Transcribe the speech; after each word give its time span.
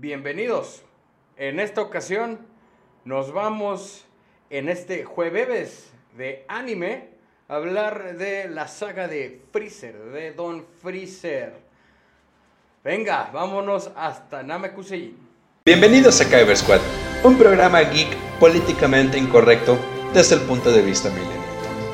bienvenidos. 0.00 0.82
En 1.36 1.58
esta 1.58 1.82
ocasión 1.82 2.38
nos 3.04 3.32
vamos 3.32 4.04
en 4.50 4.68
este 4.68 5.04
jueves 5.04 5.90
de 6.16 6.44
anime 6.48 7.08
a 7.48 7.56
hablar 7.56 8.16
de 8.16 8.48
la 8.48 8.68
saga 8.68 9.08
de 9.08 9.42
Freezer, 9.52 9.96
de 10.12 10.32
Don 10.32 10.64
Freezer. 10.82 11.54
Venga, 12.84 13.30
vámonos 13.32 13.90
hasta 13.96 14.42
Namekusei. 14.42 15.14
Bienvenidos 15.64 16.20
a 16.20 16.24
Kyber 16.24 16.56
Squad, 16.56 16.80
un 17.24 17.36
programa 17.36 17.80
geek 17.80 18.08
políticamente 18.38 19.18
incorrecto 19.18 19.78
desde 20.14 20.36
el 20.36 20.42
punto 20.42 20.70
de 20.70 20.82
vista 20.82 21.10
milenial. 21.10 21.38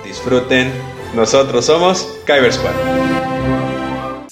Disfruten, 0.05 0.71
nosotros 1.15 1.65
somos 1.65 2.21
Kyber 2.27 2.53
Squad. 2.53 3.14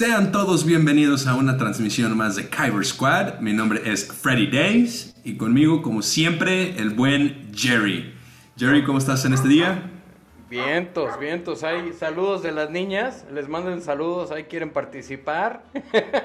Sean 0.02 0.32
todos 0.32 0.66
bienvenidos 0.66 1.28
a 1.28 1.36
una 1.36 1.56
transmisión 1.56 2.16
más 2.16 2.34
de 2.34 2.48
Kyber 2.48 2.84
Squad. 2.84 3.38
Mi 3.38 3.52
nombre 3.52 3.82
es 3.84 4.12
Freddy 4.12 4.48
Days 4.48 5.14
y 5.22 5.36
conmigo, 5.36 5.80
como 5.80 6.02
siempre, 6.02 6.76
el 6.76 6.90
buen 6.90 7.52
Jerry. 7.54 8.12
Jerry, 8.56 8.82
¿cómo 8.82 8.98
estás 8.98 9.24
en 9.26 9.32
este 9.32 9.46
día? 9.46 9.88
Vientos, 10.50 11.16
vientos. 11.20 11.62
Hay 11.62 11.92
saludos 11.92 12.42
de 12.42 12.50
las 12.50 12.68
niñas. 12.68 13.24
Les 13.32 13.48
manden 13.48 13.80
saludos. 13.80 14.32
Ahí 14.32 14.42
quieren 14.42 14.70
participar. 14.70 15.62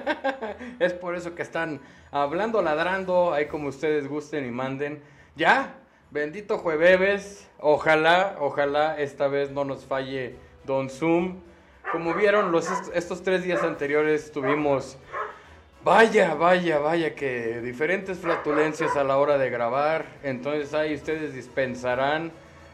es 0.80 0.94
por 0.94 1.16
eso 1.16 1.36
que 1.36 1.44
están 1.44 1.80
hablando, 2.10 2.64
ladrando. 2.64 3.32
Ahí 3.32 3.46
como 3.46 3.68
ustedes 3.68 4.08
gusten 4.08 4.44
y 4.48 4.50
manden. 4.50 5.04
Ya, 5.36 5.76
bendito 6.10 6.58
jueves. 6.58 7.48
Ojalá, 7.60 8.38
ojalá 8.40 9.00
esta 9.00 9.28
vez 9.28 9.52
no 9.52 9.66
nos 9.66 9.86
falle 9.86 10.36
Don 10.66 10.90
Zoom 10.90 11.42
como 11.92 12.14
vieron, 12.14 12.52
los, 12.52 12.68
estos 12.94 13.24
tres 13.24 13.44
días 13.44 13.64
anteriores 13.64 14.32
tuvimos, 14.32 14.98
vaya, 15.84 16.34
vaya, 16.34 16.80
vaya, 16.80 17.16
que 17.16 17.62
diferentes 17.62 18.20
flatulencias 18.20 18.96
a 18.96 19.04
la 19.04 19.18
hora 19.18 19.38
de 19.38 19.50
grabar. 19.50 20.06
Entonces 20.24 20.74
ahí 20.74 20.96
ustedes 20.96 21.34
dispensarán. 21.34 22.32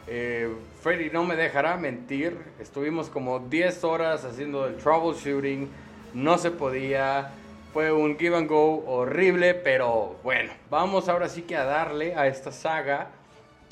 Eh, 0.08 0.53
Freddy 0.81 1.09
no 1.11 1.23
me 1.23 1.36
dejará 1.36 1.78
mentir. 1.78 2.38
Estuvimos 2.59 3.09
como 3.09 3.39
10 3.39 3.84
horas 3.84 4.25
haciendo 4.25 4.66
el 4.66 4.78
troubleshooting. 4.78 5.69
No 6.14 6.38
se 6.38 6.52
podía. 6.52 7.31
Fue 7.72 7.91
un 7.91 8.17
give 8.19 8.38
and 8.38 8.47
go 8.47 8.84
horrible, 8.86 9.56
pero 9.56 10.17
bueno, 10.23 10.53
vamos 10.69 11.09
ahora 11.09 11.28
sí 11.28 11.41
que 11.41 11.56
a 11.56 11.64
darle 11.64 12.16
a 12.16 12.28
esta 12.28 12.52
saga. 12.52 13.08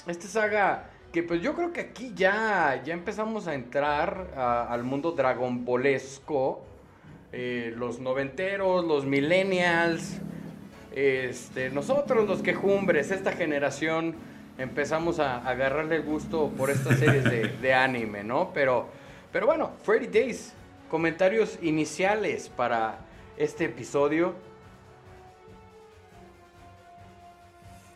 Esta 0.07 0.27
saga 0.27 0.90
que 1.11 1.23
pues 1.23 1.41
yo 1.41 1.53
creo 1.53 1.73
que 1.73 1.81
aquí 1.81 2.13
ya, 2.15 2.81
ya 2.85 2.93
empezamos 2.93 3.47
a 3.47 3.53
entrar 3.53 4.31
al 4.35 4.83
mundo 4.83 5.11
dragon 5.11 5.65
Eh, 7.33 7.73
los 7.77 7.99
noventeros, 7.99 8.83
los 8.83 9.05
millennials, 9.05 10.19
este, 10.93 11.69
nosotros 11.69 12.27
los 12.27 12.41
quejumbres, 12.41 13.09
esta 13.09 13.31
generación, 13.31 14.15
empezamos 14.57 15.19
a, 15.19 15.37
agarrarle 15.47 15.99
gusto 15.99 16.51
por 16.57 16.69
estas 16.69 16.99
series 16.99 17.23
de, 17.23 17.47
de, 17.61 17.73
anime, 17.73 18.23
¿no? 18.25 18.51
Pero, 18.53 18.87
pero 19.31 19.45
bueno, 19.45 19.71
Freddy 19.83 20.07
Days, 20.07 20.53
comentarios 20.89 21.57
iniciales 21.61 22.49
para 22.49 22.99
este 23.37 23.65
episodio. 23.65 24.35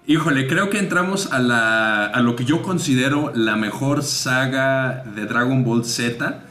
Híjole, 0.08 0.46
creo 0.46 0.70
que 0.70 0.78
entramos 0.78 1.32
a, 1.34 1.40
la, 1.40 2.06
a 2.06 2.22
lo 2.22 2.36
que 2.36 2.46
yo 2.46 2.62
considero 2.62 3.32
la 3.34 3.56
mejor 3.56 4.04
saga 4.04 5.04
de 5.16 5.26
Dragon 5.26 5.64
Ball 5.64 5.84
Z. 5.84 6.44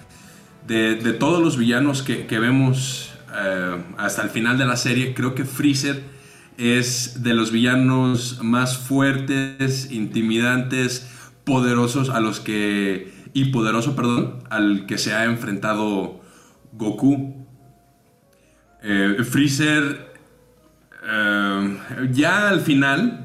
De, 0.66 0.96
de 0.96 1.12
todos 1.12 1.40
los 1.40 1.56
villanos 1.56 2.02
que, 2.02 2.26
que 2.26 2.40
vemos 2.40 3.12
eh, 3.32 3.76
hasta 3.96 4.22
el 4.22 4.30
final 4.30 4.58
de 4.58 4.64
la 4.64 4.76
serie, 4.76 5.14
creo 5.14 5.36
que 5.36 5.44
Freezer 5.44 6.02
es 6.56 7.22
de 7.22 7.34
los 7.34 7.52
villanos 7.52 8.40
más 8.42 8.76
fuertes, 8.76 9.92
intimidantes, 9.92 11.08
poderosos 11.44 12.10
a 12.10 12.18
los 12.18 12.40
que... 12.40 13.12
y 13.34 13.46
poderoso, 13.46 13.94
perdón, 13.94 14.42
al 14.50 14.86
que 14.86 14.98
se 14.98 15.14
ha 15.14 15.26
enfrentado 15.26 16.22
Goku. 16.72 17.46
Eh, 18.82 19.18
Freezer, 19.22 20.12
eh, 21.06 21.78
ya 22.10 22.48
al 22.48 22.60
final, 22.60 23.23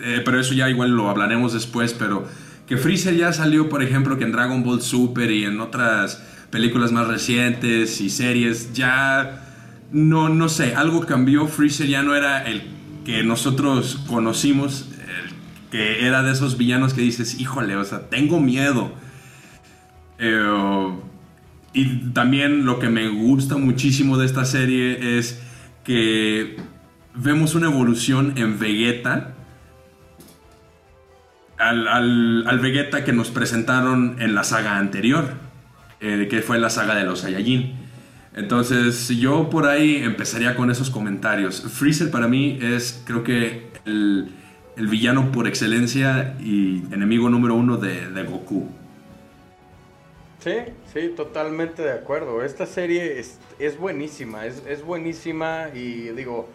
eh, 0.00 0.22
pero 0.24 0.40
eso 0.40 0.54
ya 0.54 0.68
igual 0.68 0.90
lo 0.90 1.08
hablaremos 1.08 1.52
después, 1.52 1.92
pero 1.92 2.26
que 2.66 2.76
Freezer 2.76 3.16
ya 3.16 3.32
salió, 3.32 3.68
por 3.68 3.82
ejemplo, 3.82 4.18
que 4.18 4.24
en 4.24 4.32
Dragon 4.32 4.62
Ball 4.62 4.82
Super 4.82 5.30
y 5.30 5.44
en 5.44 5.60
otras 5.60 6.22
películas 6.50 6.92
más 6.92 7.06
recientes 7.06 8.00
y 8.00 8.10
series, 8.10 8.72
ya 8.72 9.42
no, 9.90 10.28
no 10.28 10.48
sé, 10.48 10.74
algo 10.74 11.00
cambió, 11.00 11.46
Freezer 11.46 11.86
ya 11.86 12.02
no 12.02 12.14
era 12.14 12.44
el 12.44 12.62
que 13.04 13.22
nosotros 13.22 14.00
conocimos, 14.06 14.88
que 15.70 16.06
era 16.06 16.22
de 16.22 16.32
esos 16.32 16.58
villanos 16.58 16.92
que 16.92 17.00
dices, 17.00 17.40
híjole, 17.40 17.76
o 17.76 17.84
sea, 17.84 18.10
tengo 18.10 18.40
miedo. 18.40 18.92
Eh, 20.18 20.92
y 21.72 22.10
también 22.10 22.66
lo 22.66 22.78
que 22.78 22.90
me 22.90 23.08
gusta 23.08 23.56
muchísimo 23.56 24.18
de 24.18 24.26
esta 24.26 24.44
serie 24.44 25.18
es 25.18 25.42
que 25.84 26.56
vemos 27.14 27.54
una 27.54 27.66
evolución 27.66 28.34
en 28.36 28.58
Vegeta 28.58 29.34
al, 31.68 32.46
al, 32.46 32.58
Vegeta 32.58 33.04
que 33.04 33.12
nos 33.12 33.30
presentaron 33.30 34.16
en 34.20 34.34
la 34.34 34.44
saga 34.44 34.78
anterior, 34.78 35.34
eh, 36.00 36.26
que 36.28 36.42
fue 36.42 36.58
la 36.58 36.70
saga 36.70 36.94
de 36.94 37.04
los 37.04 37.20
Saiyajin. 37.20 37.74
Entonces 38.34 39.08
yo 39.08 39.50
por 39.50 39.66
ahí 39.66 39.96
empezaría 39.96 40.56
con 40.56 40.70
esos 40.70 40.90
comentarios. 40.90 41.62
Freezer 41.62 42.10
para 42.10 42.28
mí 42.28 42.58
es 42.62 43.02
creo 43.06 43.22
que 43.22 43.70
el, 43.84 44.30
el 44.76 44.86
villano 44.88 45.30
por 45.32 45.46
excelencia 45.46 46.34
y 46.40 46.82
enemigo 46.92 47.28
número 47.28 47.54
uno 47.54 47.76
de, 47.76 48.10
de, 48.10 48.22
Goku. 48.24 48.68
Sí, 50.38 50.56
sí, 50.92 51.12
totalmente 51.14 51.82
de 51.82 51.92
acuerdo. 51.92 52.42
Esta 52.42 52.66
serie 52.66 53.20
es, 53.20 53.38
es 53.58 53.78
buenísima, 53.78 54.46
es, 54.46 54.62
es 54.66 54.82
buenísima 54.82 55.68
y 55.74 56.08
digo, 56.16 56.48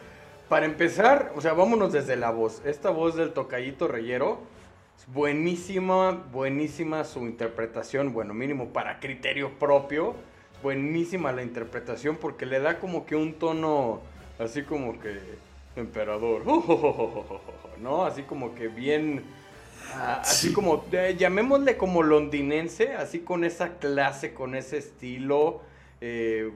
para 0.50 0.66
empezar, 0.66 1.32
o 1.36 1.42
sea, 1.42 1.54
vámonos 1.54 1.94
desde 1.94 2.16
la 2.16 2.32
voz. 2.32 2.62
Esta 2.66 2.90
voz 2.90 3.16
del 3.16 3.32
tocallito 3.32 3.88
reyero 3.88 4.57
buenísima, 5.06 6.12
buenísima 6.12 7.04
su 7.04 7.20
interpretación, 7.22 8.14
bueno, 8.14 8.34
mínimo 8.34 8.70
para 8.70 9.00
criterio 9.00 9.58
propio. 9.60 10.16
Buenísima 10.64 11.32
la 11.32 11.44
interpretación 11.44 12.16
porque 12.16 12.46
le 12.48 12.60
da 12.60 12.80
como 12.80 13.06
que 13.06 13.16
un 13.16 13.34
tono 13.34 14.02
así 14.40 14.64
como 14.64 15.00
que 15.00 15.20
emperador, 15.76 16.44
¿no? 17.82 18.06
Así 18.06 18.24
como 18.24 18.56
que 18.56 18.68
bien, 18.68 19.24
ah, 19.94 20.22
así 20.22 20.54
como, 20.54 20.86
llamémosle 20.90 21.78
como 21.78 22.04
londinense, 22.04 22.96
así 22.96 23.20
con 23.20 23.44
esa 23.44 23.78
clase, 23.78 24.34
con 24.34 24.56
ese 24.56 24.78
estilo, 24.78 25.62
eh, 26.02 26.52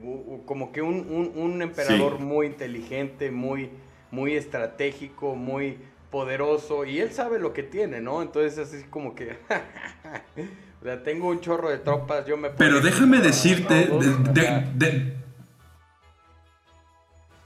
como 0.45 0.71
que 0.71 0.81
un, 0.81 1.31
un, 1.35 1.61
emperador 1.61 2.19
muy 2.19 2.47
inteligente, 2.47 3.31
muy, 3.31 3.69
muy 4.11 4.35
estratégico, 4.35 5.35
muy 5.35 5.77
poderoso 6.11 6.85
y 6.85 6.99
él 6.99 7.11
sabe 7.11 7.39
lo 7.39 7.53
que 7.53 7.63
tiene, 7.63 8.01
¿no? 8.01 8.21
Entonces 8.21 8.57
así 8.59 8.83
como 8.89 9.15
que... 9.15 9.37
o 10.81 10.83
sea, 10.83 11.01
tengo 11.03 11.29
un 11.29 11.39
chorro 11.39 11.69
de 11.69 11.77
tropas, 11.77 12.25
yo 12.27 12.37
me... 12.37 12.49
Pero 12.49 12.81
déjame 12.81 13.19
decirte... 13.19 13.89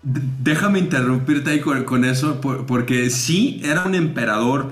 déjame 0.04 0.80
interrumpirte 0.80 1.52
ahí 1.52 1.60
con, 1.62 2.06
eso, 2.06 2.42
porque 2.42 3.10
sí, 3.10 3.62
era 3.64 3.84
un 3.84 3.96
emperador 3.96 4.72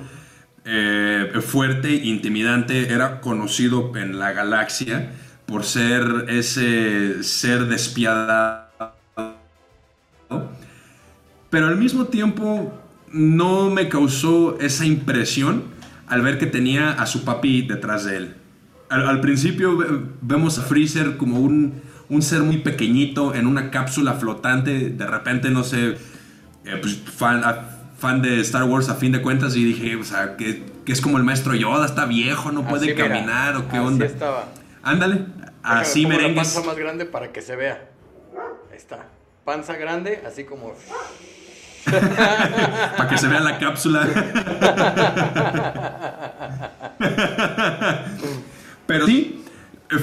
eh, 0.66 1.31
fuerte, 1.42 1.92
intimidante, 1.92 2.92
era 2.92 3.22
conocido 3.22 3.96
en 3.96 4.18
la 4.18 4.31
galaxia 4.31 5.12
por 5.46 5.64
ser 5.64 6.25
ese 6.30 7.24
ser 7.24 7.66
despiadado. 7.66 8.70
Pero 11.50 11.68
al 11.68 11.78
mismo 11.78 12.06
tiempo 12.06 12.74
no 13.13 13.69
me 13.69 13.88
causó 13.88 14.60
esa 14.60 14.86
impresión 14.86 15.65
al 16.07 16.21
ver 16.21 16.38
que 16.38 16.48
tenía 16.48 16.92
a 16.92 17.06
su 17.06 17.24
papi 17.24 17.62
detrás 17.62 18.06
de 18.06 18.18
él. 18.18 18.36
Al, 18.89 19.21
principio 19.21 19.77
vemos 20.21 20.60
a 20.60 20.63
Freezer 20.63 21.18
como 21.18 21.39
un, 21.39 21.81
ser 22.21 22.42
muy 22.42 22.57
pequeñito 22.57 23.33
en 23.33 23.48
una 23.48 23.71
cápsula 23.71 24.13
flotante, 24.13 24.89
de 24.89 25.07
repente 25.07 25.50
no 25.50 25.63
sé, 25.63 25.98
eh, 26.65 26.77
pues, 26.80 27.01
fan, 27.18 28.21
de 28.21 28.42
Star 28.42 28.65
Wars 28.65 28.89
a 28.89 28.95
fin 28.95 29.12
de 29.12 29.21
cuentas 29.21 29.56
y 29.56 29.63
dije, 29.63 29.95
o 29.95 30.04
sea, 30.04 30.36
que, 30.36 30.63
es 30.86 31.01
como 31.01 31.18
el 31.18 31.24
maestro 31.24 31.56
Yoda, 31.56 31.86
está 31.86 32.06
viejo, 32.06 32.51
no 32.51 32.68
puede 32.68 32.94
caminar 32.94 33.56
o 33.56 33.68
qué 33.68 33.80
onda. 33.80 34.06
estaba. 34.06 34.50
Ándale, 34.83 35.25
así 35.63 36.06
merengues. 36.06 36.54
panza 36.54 36.68
más 36.68 36.77
grande 36.77 37.06
para 37.06 37.31
que 37.31 37.42
se 37.42 37.56
vea. 37.56 37.89
Ahí 38.69 38.77
está. 38.77 39.07
Panza 39.45 39.75
grande, 39.75 40.21
así 40.27 40.44
como... 40.44 40.74
Para 42.97 43.09
que 43.09 43.18
se 43.18 43.27
vea 43.27 43.39
la 43.39 43.59
cápsula. 43.59 44.07
Pero 48.85 49.06
sí, 49.06 49.44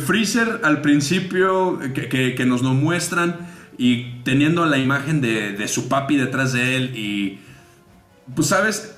Freezer 0.06 0.60
al 0.62 0.80
principio 0.80 1.78
que, 1.92 2.44
nos 2.46 2.62
lo 2.62 2.74
muestran 2.74 3.36
y 3.78 4.20
teniendo 4.22 4.64
la 4.66 4.78
imagen 4.78 5.20
de, 5.20 5.66
su 5.68 5.88
papi 5.88 6.16
detrás 6.16 6.52
de 6.52 6.76
él 6.76 6.96
y 6.96 7.40
pues 8.34 8.48
sabes, 8.48 8.96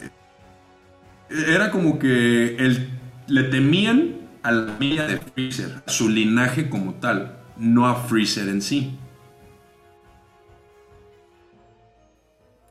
era 1.30 1.70
como 1.70 1.98
que 1.98 2.56
él, 2.56 2.90
le 3.26 3.44
temían 3.44 4.16
a 4.42 4.52
la 4.52 4.72
familia 4.72 5.06
de 5.06 5.18
Freezer, 5.18 5.82
a 5.86 5.90
su 5.90 6.08
linaje 6.08 6.68
como 6.68 6.94
tal, 6.94 7.38
no 7.56 7.86
a 7.86 7.94
Freezer 7.94 8.48
en 8.48 8.60
sí. 8.60 8.98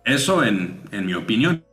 Eso 0.05 0.43
en, 0.43 0.81
en 0.91 1.05
mi 1.05 1.13
opinión. 1.13 1.63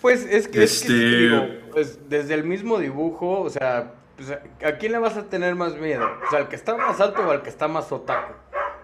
Pues 0.00 0.24
es 0.24 0.48
que, 0.48 0.62
es 0.62 0.82
que, 0.82 0.86
Este- 0.86 1.18
digo, 1.18 1.46
pues 1.72 2.08
desde 2.08 2.34
el 2.34 2.44
mismo 2.44 2.78
dibujo, 2.78 3.40
o 3.40 3.50
sea, 3.50 3.92
pues, 4.16 4.30
¿a 4.30 4.72
quién 4.78 4.92
le 4.92 4.98
vas 4.98 5.16
a 5.16 5.24
tener 5.24 5.54
más 5.54 5.76
miedo? 5.76 6.04
O 6.26 6.30
sea, 6.30 6.40
¿al 6.40 6.48
que 6.48 6.56
está 6.56 6.76
más 6.76 7.00
alto 7.00 7.22
o 7.26 7.30
al 7.30 7.42
que 7.42 7.50
está 7.50 7.68
más 7.68 7.90
otaku? 7.92 8.32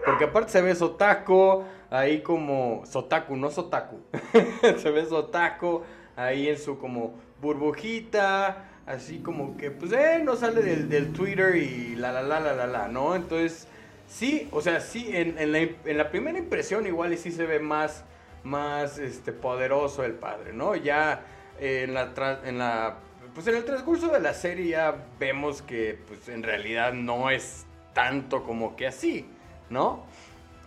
Porque 0.05 0.25
aparte 0.25 0.51
se 0.51 0.61
ve 0.61 0.75
Sotaku, 0.75 1.63
ahí 1.89 2.21
como 2.21 2.83
Sotaku, 2.85 3.35
no 3.35 3.49
Sotaku. 3.49 3.99
se 4.77 4.91
ve 4.91 5.05
Sotaku 5.05 5.81
ahí 6.15 6.47
en 6.47 6.59
su 6.59 6.77
como 6.77 7.15
burbujita, 7.41 8.69
así 8.85 9.19
como 9.19 9.57
que 9.57 9.71
pues 9.71 9.91
eh, 9.93 10.21
no 10.23 10.35
sale 10.35 10.61
del, 10.61 10.89
del 10.89 11.11
Twitter 11.11 11.55
y 11.55 11.95
la 11.95 12.11
la 12.11 12.21
la 12.21 12.39
la 12.39 12.53
la 12.53 12.67
la, 12.67 12.87
¿no? 12.87 13.15
Entonces, 13.15 13.67
sí, 14.07 14.47
o 14.51 14.61
sea, 14.61 14.79
sí, 14.79 15.09
en, 15.13 15.37
en 15.37 15.51
la, 15.51 15.59
en 15.59 15.97
la 15.97 16.09
primera 16.11 16.37
impresión 16.37 16.85
igual 16.87 17.13
y 17.13 17.17
sí 17.17 17.31
se 17.31 17.45
ve 17.45 17.59
más, 17.59 18.03
más 18.43 18.97
este, 18.97 19.31
poderoso 19.31 20.03
el 20.03 20.13
padre, 20.13 20.53
¿no? 20.53 20.75
Ya 20.75 21.25
eh, 21.59 21.83
en 21.83 21.93
la, 21.93 22.13
en 22.43 22.57
la, 22.57 22.97
pues 23.33 23.47
en 23.47 23.55
el 23.55 23.65
transcurso 23.65 24.09
de 24.09 24.19
la 24.19 24.33
serie 24.33 24.69
ya 24.69 24.95
vemos 25.19 25.61
que 25.61 25.99
pues 26.07 26.29
en 26.29 26.43
realidad 26.43 26.93
no 26.93 27.29
es 27.29 27.65
tanto 27.93 28.43
como 28.43 28.75
que 28.75 28.87
así, 28.87 29.25
¿no? 29.69 30.05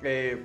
Eh, 0.02 0.42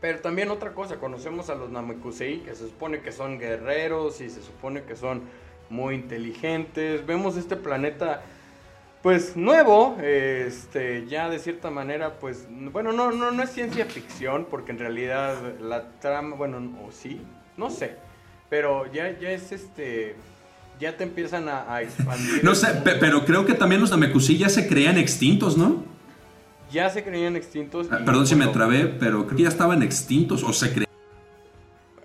pero 0.00 0.20
también 0.20 0.50
otra 0.50 0.72
cosa, 0.72 0.96
conocemos 0.96 1.50
a 1.50 1.56
los 1.56 1.70
Namekusei, 1.70 2.40
que 2.40 2.54
se 2.54 2.68
supone 2.68 3.00
que 3.00 3.10
son 3.10 3.38
guerreros 3.38 4.20
y 4.20 4.30
se 4.30 4.42
supone 4.42 4.84
que 4.84 4.94
son 4.94 5.22
muy 5.70 5.96
inteligentes. 5.96 7.04
Vemos 7.04 7.36
este 7.36 7.56
planeta, 7.56 8.22
pues 9.02 9.36
nuevo, 9.36 9.96
este, 10.02 11.06
ya 11.06 11.28
de 11.30 11.38
cierta 11.38 11.70
manera, 11.70 12.18
pues, 12.18 12.46
bueno, 12.50 12.92
no, 12.92 13.12
no, 13.12 13.30
no 13.30 13.42
es 13.42 13.50
ciencia 13.50 13.84
ficción, 13.86 14.46
porque 14.50 14.72
en 14.72 14.78
realidad 14.78 15.36
la 15.60 15.90
trama, 16.00 16.34
bueno, 16.36 16.58
o 16.86 16.90
sí, 16.92 17.20
no 17.56 17.70
sé, 17.70 17.92
pero 18.50 18.90
ya, 18.92 19.16
ya 19.18 19.30
es 19.30 19.52
este, 19.52 20.16
ya 20.80 20.96
te 20.96 21.04
empiezan 21.04 21.48
a, 21.48 21.72
a 21.72 21.82
expandir. 21.82 22.42
No 22.42 22.54
sé, 22.54 22.68
pero 23.00 23.24
creo 23.24 23.46
que 23.46 23.54
también 23.54 23.80
los 23.80 23.90
Namekusei 23.90 24.36
ya 24.36 24.48
se 24.48 24.66
creían 24.68 24.98
extintos, 24.98 25.56
¿no? 25.56 25.84
Ya 26.70 26.90
se 26.90 27.02
creían 27.02 27.34
extintos. 27.36 27.88
Ah, 27.90 28.00
Perdón 28.04 28.26
si 28.26 28.34
me 28.34 28.46
trabé, 28.48 28.84
pero 28.86 29.24
creo 29.26 29.36
que 29.38 29.42
ya 29.44 29.48
estaban 29.48 29.82
extintos 29.82 30.42
o 30.42 30.52
se 30.52 30.68
creían. 30.70 30.84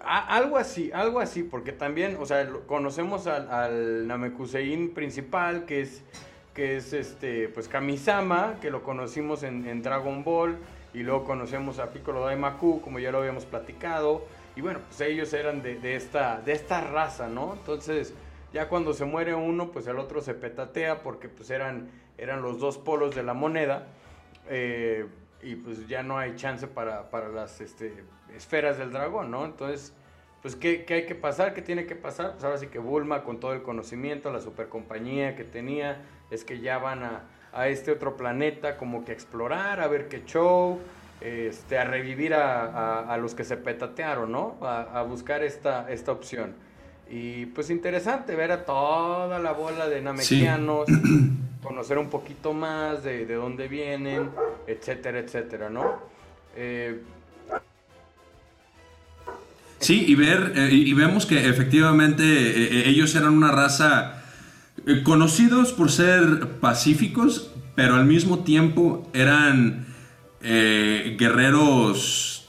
A- 0.05 0.35
algo 0.37 0.57
así, 0.57 0.91
algo 0.93 1.19
así, 1.19 1.43
porque 1.43 1.71
también, 1.71 2.17
o 2.19 2.25
sea, 2.25 2.47
conocemos 2.67 3.25
al, 3.27 3.49
al 3.49 4.07
Namekusein 4.07 4.93
principal, 4.93 5.65
que 5.65 5.81
es, 5.81 6.01
que 6.53 6.77
es 6.77 6.93
este, 6.93 7.49
pues 7.49 7.67
Kamisama, 7.67 8.57
que 8.61 8.69
lo 8.69 8.83
conocimos 8.83 9.43
en, 9.43 9.81
Dragon 9.81 10.23
Ball, 10.23 10.57
y 10.93 10.99
luego 10.99 11.23
conocemos 11.23 11.79
a 11.79 11.91
Piccolo 11.91 12.25
Daimaku, 12.25 12.81
como 12.81 12.99
ya 12.99 13.11
lo 13.11 13.19
habíamos 13.19 13.45
platicado, 13.45 14.25
y 14.55 14.61
bueno, 14.61 14.79
pues 14.87 15.01
ellos 15.01 15.33
eran 15.33 15.63
de, 15.63 15.79
de 15.79 15.95
esta, 15.95 16.39
de 16.41 16.51
esta 16.51 16.81
raza, 16.81 17.27
¿no? 17.27 17.53
Entonces, 17.53 18.13
ya 18.53 18.69
cuando 18.69 18.93
se 18.93 19.05
muere 19.05 19.33
uno, 19.33 19.71
pues 19.71 19.87
el 19.87 19.97
otro 19.97 20.21
se 20.21 20.35
petatea, 20.35 21.01
porque 21.01 21.27
pues 21.27 21.49
eran, 21.49 21.89
eran 22.19 22.43
los 22.43 22.59
dos 22.59 22.77
polos 22.77 23.15
de 23.15 23.23
la 23.23 23.33
moneda, 23.33 23.87
eh, 24.47 25.07
y 25.41 25.55
pues 25.55 25.87
ya 25.87 26.03
no 26.03 26.17
hay 26.17 26.35
chance 26.35 26.67
para, 26.67 27.09
para 27.09 27.29
las 27.29 27.59
este, 27.61 28.03
esferas 28.35 28.77
del 28.77 28.91
dragón, 28.91 29.31
¿no? 29.31 29.45
Entonces, 29.45 29.93
pues 30.43 30.55
¿qué, 30.55 30.83
qué 30.85 30.93
hay 30.93 31.05
que 31.07 31.15
pasar? 31.15 31.55
¿Qué 31.55 31.61
tiene 31.63 31.87
que 31.87 31.95
pasar? 31.95 32.33
Pues 32.33 32.43
ahora 32.43 32.57
sí 32.59 32.67
que 32.67 32.77
Bulma 32.77 33.23
con 33.23 33.39
todo 33.39 33.53
el 33.53 33.63
conocimiento, 33.63 34.31
la 34.31 34.39
supercompañía 34.41 35.35
que 35.35 35.43
tenía, 35.43 36.03
es 36.29 36.43
que 36.43 36.59
ya 36.59 36.77
van 36.77 37.03
a, 37.03 37.21
a 37.53 37.67
este 37.69 37.91
otro 37.91 38.15
planeta 38.17 38.77
como 38.77 39.03
que 39.05 39.11
a 39.11 39.15
explorar, 39.15 39.79
a 39.79 39.87
ver 39.87 40.07
qué 40.09 40.23
show, 40.25 40.79
este, 41.21 41.77
a 41.79 41.85
revivir 41.85 42.33
a, 42.33 42.65
a- 42.65 43.13
a 43.13 43.17
los 43.17 43.33
que 43.33 43.43
se 43.45 43.55
petatearon, 43.57 44.31
¿no? 44.31 44.57
A, 44.61 45.01
buscar 45.03 45.41
esta, 45.43 45.89
esta 45.89 46.11
opción. 46.11 46.53
Y 47.09 47.45
pues 47.47 47.69
interesante 47.69 48.35
ver 48.35 48.51
a 48.51 48.65
toda 48.65 49.39
la 49.39 49.53
bola 49.53 49.87
de 49.87 50.01
namekianos, 50.01 50.87
conocer 51.63 51.97
un 51.97 52.09
poquito 52.09 52.53
más 52.53 53.03
de, 53.03 53.25
de 53.25 53.35
dónde 53.35 53.67
vienen, 53.69 54.29
etcétera, 54.67 55.19
etcétera, 55.19 55.69
¿no? 55.69 55.99
Eh, 56.57 57.01
Sí, 59.83 60.05
y 60.07 60.15
ver, 60.15 60.53
eh, 60.55 60.69
y 60.71 60.93
vemos 60.93 61.25
que 61.25 61.49
efectivamente 61.49 62.23
eh, 62.23 62.69
eh, 62.71 62.83
ellos 62.87 63.13
eran 63.15 63.33
una 63.33 63.51
raza 63.51 64.23
conocidos 65.03 65.73
por 65.73 65.91
ser 65.91 66.51
pacíficos, 66.61 67.51
pero 67.75 67.95
al 67.95 68.05
mismo 68.05 68.39
tiempo 68.39 69.09
eran 69.13 69.85
guerreros 70.41 72.47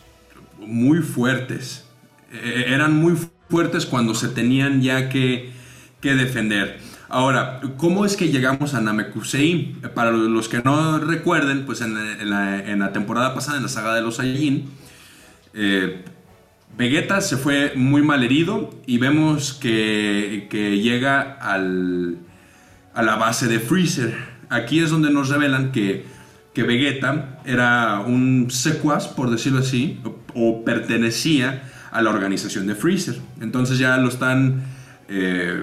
muy 0.58 1.00
fuertes. 1.00 1.84
Eran 2.32 2.96
muy 2.96 3.14
fuertes 3.48 3.86
cuando 3.86 4.14
se 4.14 4.28
tenían 4.28 4.80
ya 4.80 5.08
que, 5.08 5.52
que 6.00 6.14
defender. 6.14 6.78
Ahora, 7.08 7.60
¿cómo 7.76 8.04
es 8.04 8.16
que 8.16 8.30
llegamos 8.30 8.74
a 8.74 8.80
Namekusei? 8.80 9.76
Para 9.94 10.10
los 10.10 10.48
que 10.48 10.60
no 10.62 10.98
recuerden, 10.98 11.66
pues 11.66 11.82
en, 11.82 11.96
en 11.96 12.30
la, 12.30 12.58
en 12.58 12.80
la 12.80 12.92
temporada 12.92 13.34
pasada, 13.34 13.58
en 13.58 13.64
la 13.64 13.68
saga 13.68 13.94
de 13.94 14.00
los 14.00 14.16
Saiyajin, 14.16 14.70
eh, 15.54 16.04
Vegeta 16.76 17.20
se 17.20 17.36
fue 17.36 17.72
muy 17.76 18.02
mal 18.02 18.24
herido 18.24 18.70
y 18.86 18.98
vemos 18.98 19.52
que, 19.54 20.48
llega 20.82 21.20
al, 21.20 22.18
a 22.94 23.02
la 23.02 23.16
base 23.16 23.46
de 23.46 23.60
Freezer. 23.60 24.14
Aquí 24.48 24.80
es 24.80 24.90
donde 24.90 25.10
nos 25.10 25.28
revelan 25.28 25.70
que, 25.70 26.04
que 26.52 26.64
Vegeta 26.64 27.40
era 27.44 28.00
un 28.00 28.50
secuaz, 28.50 29.06
por 29.06 29.30
decirlo 29.30 29.60
así, 29.60 30.00
o, 30.04 30.16
o 30.34 30.64
pertenecía 30.64 31.62
a 31.92 32.02
la 32.02 32.10
organización 32.10 32.66
de 32.66 32.74
Freezer. 32.74 33.20
Entonces 33.40 33.78
ya 33.78 33.96
lo 33.98 34.08
están 34.08 34.64
eh, 35.08 35.62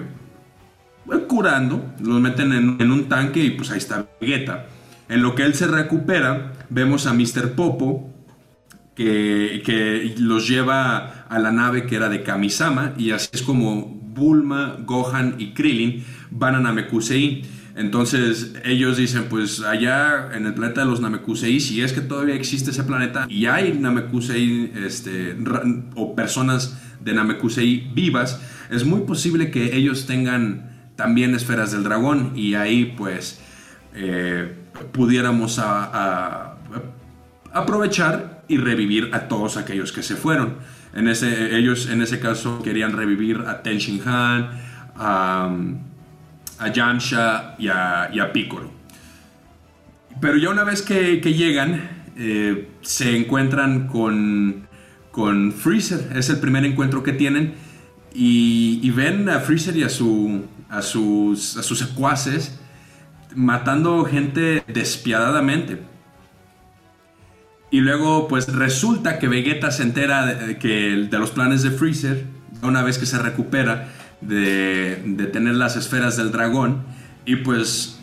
curando, 1.27 1.93
lo 2.01 2.19
meten 2.21 2.53
en, 2.53 2.77
en 2.79 2.91
un 2.91 3.09
tanque 3.09 3.43
y 3.43 3.51
pues 3.51 3.69
ahí 3.69 3.79
está 3.79 4.07
Vegeta. 4.21 4.67
En 5.09 5.21
lo 5.21 5.35
que 5.35 5.43
él 5.43 5.55
se 5.55 5.67
recupera, 5.67 6.53
vemos 6.69 7.05
a 7.05 7.13
Mr. 7.13 7.51
Popo, 7.53 8.09
que, 8.95 10.15
los 10.19 10.47
lleva 10.47 11.25
a 11.29 11.39
la 11.39 11.51
nave 11.51 11.85
que 11.85 11.95
era 11.95 12.09
de 12.09 12.23
Kamisama 12.23 12.93
y 12.97 13.11
así 13.11 13.29
es 13.33 13.41
como 13.41 13.85
Bulma, 13.85 14.77
Gohan 14.85 15.35
y 15.39 15.53
Krillin 15.53 16.03
van 16.29 16.55
a 16.55 16.59
Namekusei. 16.59 17.43
Entonces 17.75 18.53
ellos 18.65 18.97
dicen, 18.97 19.25
pues 19.29 19.61
allá 19.61 20.29
en 20.35 20.45
el 20.45 20.53
planeta 20.53 20.81
de 20.81 20.87
los 20.87 20.99
Namekusei, 20.99 21.59
si 21.61 21.81
es 21.81 21.93
que 21.93 22.01
todavía 22.01 22.35
existe 22.35 22.71
ese 22.71 22.83
planeta 22.83 23.25
y 23.29 23.45
hay 23.45 23.73
Namekusei 23.73 24.73
este, 24.85 25.37
o 25.95 26.13
personas 26.15 26.77
de 26.99 27.13
Namekusei 27.13 27.89
vivas, 27.95 28.41
es 28.69 28.85
muy 28.85 29.01
posible 29.01 29.51
que 29.51 29.75
ellos 29.75 30.05
tengan 30.05 30.69
también 30.97 31.33
esferas 31.33 31.71
del 31.71 31.83
dragón 31.83 32.33
y 32.35 32.55
ahí 32.55 32.93
pues 32.97 33.39
eh, 33.95 34.53
pudiéramos 34.91 35.57
a- 35.57 35.85
a- 35.85 36.57
aprovechar 37.53 38.30
y 38.51 38.57
revivir 38.57 39.09
a 39.13 39.27
todos 39.27 39.57
aquellos 39.57 39.91
que 39.91 40.03
se 40.03 40.15
fueron. 40.15 40.57
En 40.93 41.07
ese, 41.07 41.57
ellos 41.57 41.87
en 41.89 42.01
ese 42.01 42.19
caso 42.19 42.61
querían 42.61 42.91
revivir 42.91 43.37
a 43.47 43.63
Ten 43.63 43.77
Shin 43.77 44.01
Han, 44.05 44.49
a, 44.95 45.55
a 46.59 46.67
y 47.57 47.67
a, 47.69 48.09
y 48.13 48.19
Piccolo. 48.33 48.71
Pero 50.19 50.37
ya 50.37 50.49
una 50.49 50.63
vez 50.63 50.81
que, 50.81 51.19
llegan, 51.21 51.81
eh, 52.17 52.67
se 52.81 53.15
encuentran 53.15 53.87
con, 53.87 54.67
con 55.11 55.53
Freezer. 55.53 56.11
Es 56.15 56.29
el 56.29 56.39
primer 56.39 56.65
encuentro 56.65 57.03
que 57.03 57.13
tienen. 57.13 57.53
Y, 58.13 58.81
y 58.83 58.89
ven 58.91 59.29
a 59.29 59.39
Freezer 59.39 59.77
y 59.77 59.83
a, 59.83 59.89
su, 59.89 60.43
a, 60.69 60.81
sus, 60.81 61.55
a 61.55 61.63
sus 61.63 61.79
secuaces 61.79 62.59
matando 63.35 64.03
gente 64.03 64.63
despiadadamente. 64.67 65.90
Y 67.71 67.79
luego, 67.79 68.27
pues 68.27 68.53
resulta 68.53 69.17
que 69.17 69.29
Vegeta 69.29 69.71
se 69.71 69.83
entera 69.83 70.25
de, 70.25 70.57
que, 70.57 71.07
de 71.09 71.19
los 71.19 71.31
planes 71.31 71.63
de 71.63 71.71
Freezer, 71.71 72.25
una 72.61 72.83
vez 72.83 72.97
que 72.97 73.05
se 73.05 73.17
recupera 73.17 73.87
de, 74.19 75.01
de 75.05 75.25
tener 75.27 75.55
las 75.55 75.77
esferas 75.77 76.17
del 76.17 76.33
dragón. 76.33 76.83
Y 77.25 77.37
pues 77.37 77.97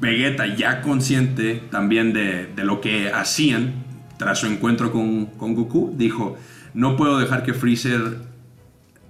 Vegeta, 0.00 0.46
ya 0.46 0.82
consciente 0.82 1.62
también 1.70 2.12
de, 2.12 2.46
de 2.46 2.64
lo 2.64 2.80
que 2.80 3.12
hacían 3.12 3.84
tras 4.16 4.40
su 4.40 4.46
encuentro 4.46 4.90
con, 4.90 5.26
con 5.26 5.54
Goku, 5.54 5.94
dijo: 5.96 6.36
No 6.74 6.96
puedo 6.96 7.18
dejar 7.20 7.44
que 7.44 7.54
Freezer 7.54 8.18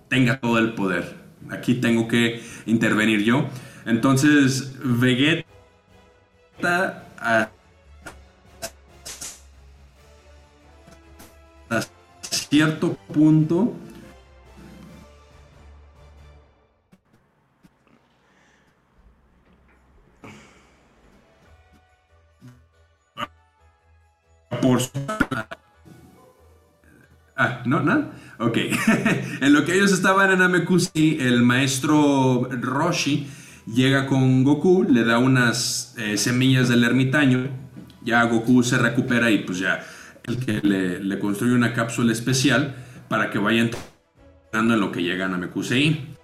tenga 0.09 0.39
todo 0.39 0.59
el 0.59 0.75
poder. 0.75 1.15
Aquí 1.51 1.75
tengo 1.75 2.09
que 2.09 2.43
intervenir 2.67 3.23
yo. 3.23 3.49
Entonces, 3.87 4.75
Vegeta. 4.85 5.47
Cierto 12.55 12.97
punto 13.13 13.75
por 24.63 24.81
Ah, 27.37 27.63
¿no? 27.67 27.81
¿Nada? 27.81 28.13
Ok. 28.39 28.57
en 29.41 29.53
lo 29.53 29.65
que 29.65 29.75
ellos 29.75 29.91
estaban 29.91 30.31
en 30.31 30.41
Amekusi, 30.41 31.19
el 31.21 31.43
maestro 31.43 32.49
Roshi 32.53 33.27
llega 33.67 34.07
con 34.07 34.45
Goku, 34.45 34.85
le 34.85 35.03
da 35.03 35.19
unas 35.19 35.97
eh, 35.99 36.17
semillas 36.17 36.69
del 36.69 36.85
ermitaño, 36.85 37.49
ya 38.05 38.23
Goku 38.23 38.63
se 38.63 38.79
recupera 38.79 39.33
y 39.33 39.39
pues 39.39 39.59
ya 39.59 39.85
el 40.27 40.39
que 40.39 40.61
le, 40.63 41.19
construye 41.19 41.55
una 41.55 41.73
cápsula 41.73 42.13
especial 42.13 42.75
para 43.09 43.31
que 43.31 43.39
vaya 43.39 43.61
entrando 43.61 44.75
en 44.75 44.81
lo 44.81 44.91
que 44.91 45.03
llega 45.03 45.27
a 45.27 45.29
Namekusei. 45.29 46.15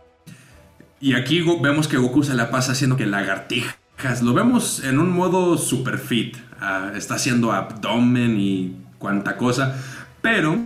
Y 1.00 1.14
aquí 1.14 1.42
vemos 1.60 1.88
que 1.88 1.96
Goku 1.96 2.22
se 2.22 2.34
la 2.34 2.50
pasa 2.50 2.72
haciendo 2.72 2.96
que 2.96 3.06
lagartijas. 3.06 4.22
Lo 4.22 4.34
vemos 4.34 4.82
en 4.84 4.98
un 4.98 5.10
modo 5.10 5.56
super 5.58 5.98
fit. 5.98 6.36
Ah, 6.60 6.92
está 6.94 7.14
haciendo 7.14 7.52
abdomen 7.52 8.38
y 8.38 8.76
cuanta 8.98 9.36
cosa. 9.36 9.76
Pero 10.22 10.58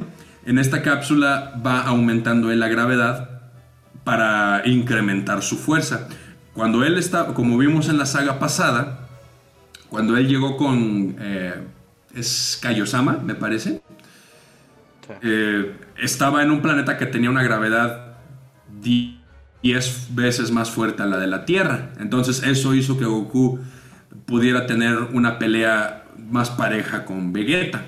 en 0.44 0.58
esta 0.58 0.82
cápsula 0.82 1.60
va 1.64 1.82
aumentando 1.82 2.50
la 2.50 2.68
gravedad 2.68 3.42
para 4.02 4.62
incrementar 4.66 5.42
su 5.42 5.56
fuerza. 5.56 6.08
Cuando 6.52 6.84
él 6.84 6.98
está, 6.98 7.26
como 7.34 7.58
vimos 7.58 7.88
en 7.88 7.98
la 7.98 8.06
saga 8.06 8.38
pasada, 8.38 9.08
cuando 9.88 10.16
él 10.16 10.28
llegó 10.28 10.56
con... 10.56 11.16
Eh, 11.18 11.54
es 12.14 12.58
Kaiosama, 12.60 13.18
me 13.24 13.34
parece. 13.34 13.82
Eh, 15.22 15.76
estaba 16.00 16.42
en 16.42 16.50
un 16.50 16.62
planeta 16.62 16.96
que 16.96 17.06
tenía 17.06 17.30
una 17.30 17.42
gravedad 17.42 18.16
10 18.80 20.14
veces 20.14 20.50
más 20.50 20.70
fuerte 20.70 21.02
a 21.02 21.06
la 21.06 21.18
de 21.18 21.26
la 21.26 21.44
Tierra. 21.44 21.92
Entonces 21.98 22.42
eso 22.42 22.74
hizo 22.74 22.98
que 22.98 23.04
Goku 23.04 23.58
pudiera 24.26 24.66
tener 24.66 24.96
una 25.12 25.38
pelea 25.38 26.04
más 26.30 26.50
pareja 26.50 27.04
con 27.04 27.32
Vegeta. 27.32 27.84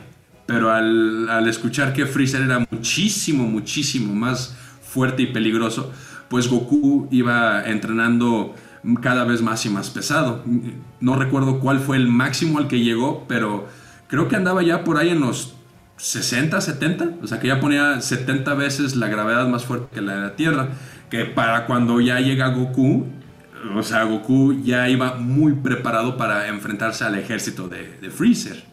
Pero 0.46 0.70
al, 0.72 1.48
escuchar 1.48 1.92
que 1.92 2.06
Freezer 2.06 2.42
era 2.42 2.64
muchísimo, 2.70 3.44
muchísimo 3.44 4.14
más 4.14 4.56
fuerte 4.82 5.22
y 5.22 5.26
peligroso, 5.26 5.92
pues 6.28 6.48
Goku 6.48 7.08
iba 7.10 7.64
entrenando 7.64 8.54
cada 9.02 9.24
vez 9.24 9.42
más 9.42 9.66
y 9.66 9.70
más 9.70 9.90
pesado. 9.90 10.44
No 11.00 11.16
recuerdo 11.16 11.58
cuál 11.58 11.80
fue 11.80 11.96
el 11.96 12.08
máximo 12.08 12.58
al 12.58 12.68
que 12.68 12.80
llegó, 12.80 13.24
pero 13.26 13.66
creo 14.08 14.28
que 14.28 14.36
andaba 14.36 14.62
ya 14.62 14.84
por 14.84 14.98
ahí 14.98 15.10
en 15.10 15.20
los 15.20 15.56
60, 15.96 16.60
70, 16.60 17.10
o 17.22 17.26
sea 17.26 17.40
que 17.40 17.48
ya 17.48 17.60
ponía 17.60 18.00
70 18.00 18.54
veces 18.54 18.96
la 18.96 19.08
gravedad 19.08 19.46
más 19.48 19.64
fuerte 19.64 19.88
que 19.94 20.00
la 20.00 20.14
de 20.16 20.20
la 20.20 20.36
Tierra, 20.36 20.68
que 21.10 21.24
para 21.24 21.66
cuando 21.66 22.00
ya 22.00 22.20
llega 22.20 22.48
Goku, 22.48 23.06
o 23.74 23.82
sea, 23.82 24.04
Goku 24.04 24.62
ya 24.62 24.88
iba 24.88 25.14
muy 25.14 25.52
preparado 25.52 26.16
para 26.16 26.48
enfrentarse 26.48 27.04
al 27.04 27.16
ejército 27.16 27.68
de, 27.68 28.10
Freezer. 28.10 28.64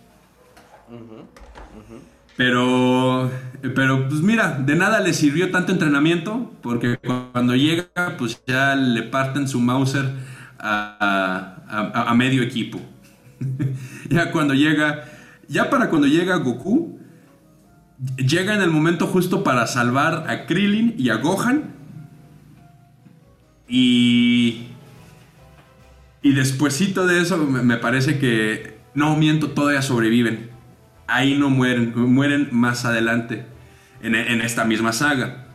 Pero, 2.36 3.30
pero 3.76 4.08
pues 4.08 4.22
mira, 4.22 4.58
de 4.60 4.76
nada 4.76 5.00
le 5.00 5.14
sirvió 5.14 5.52
tanto 5.52 5.72
entrenamiento, 5.72 6.52
porque 6.62 6.98
cuando 6.98 7.56
llega, 7.56 7.86
pues 8.18 8.42
ya 8.46 8.76
le 8.76 9.04
parten 9.04 9.48
su 9.48 9.60
Mauser 9.60 10.06
a, 10.60 11.56
a, 12.08 12.14
medio 12.16 12.42
equipo. 12.42 12.80
ya 14.10 14.32
cuando 14.32 14.54
llega, 14.54 15.06
ya 15.48 15.70
para 15.70 15.90
cuando 15.90 16.08
llega 16.08 16.38
Goku, 16.38 17.00
llega 18.18 18.56
en 18.56 18.62
el 18.62 18.70
momento 18.70 19.08
justo 19.08 19.44
para 19.44 19.68
salvar 19.68 20.30
a 20.30 20.46
Krillin 20.46 20.96
y 20.98 21.10
a 21.10 21.16
Gohan. 21.16 21.74
Y, 23.68 24.68
y 26.22 26.34
despuesito 26.34 27.08
de 27.08 27.22
eso 27.22 27.38
me 27.38 27.78
parece 27.78 28.20
que, 28.20 28.78
no 28.94 29.16
miento, 29.16 29.52
todavía 29.52 29.82
sobreviven 29.82 30.54
ahí 31.08 31.38
no 31.38 31.50
mueren, 31.50 31.94
mueren 31.96 32.50
más 32.52 32.86
adelante 32.86 33.46
en, 34.02 34.16
esta 34.42 34.66
misma 34.66 34.92
saga. 34.92 35.46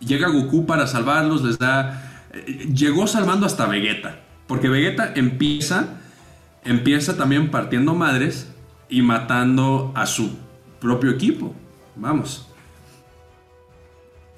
Llega 0.00 0.28
Goku 0.28 0.66
para 0.66 0.86
salvarlos, 0.86 1.42
les 1.42 1.58
da... 1.58 2.10
Eh, 2.32 2.68
llegó 2.74 3.06
salvando 3.06 3.46
hasta 3.46 3.66
Vegeta, 3.66 4.20
porque 4.46 4.68
Vegeta 4.68 5.12
empieza, 5.14 6.00
empieza 6.64 7.16
también 7.16 7.50
partiendo 7.50 7.94
madres 7.94 8.52
y 8.92 9.00
matando 9.00 9.90
a 9.94 10.04
su 10.04 10.36
propio 10.78 11.10
equipo. 11.10 11.54
Vamos. 11.96 12.46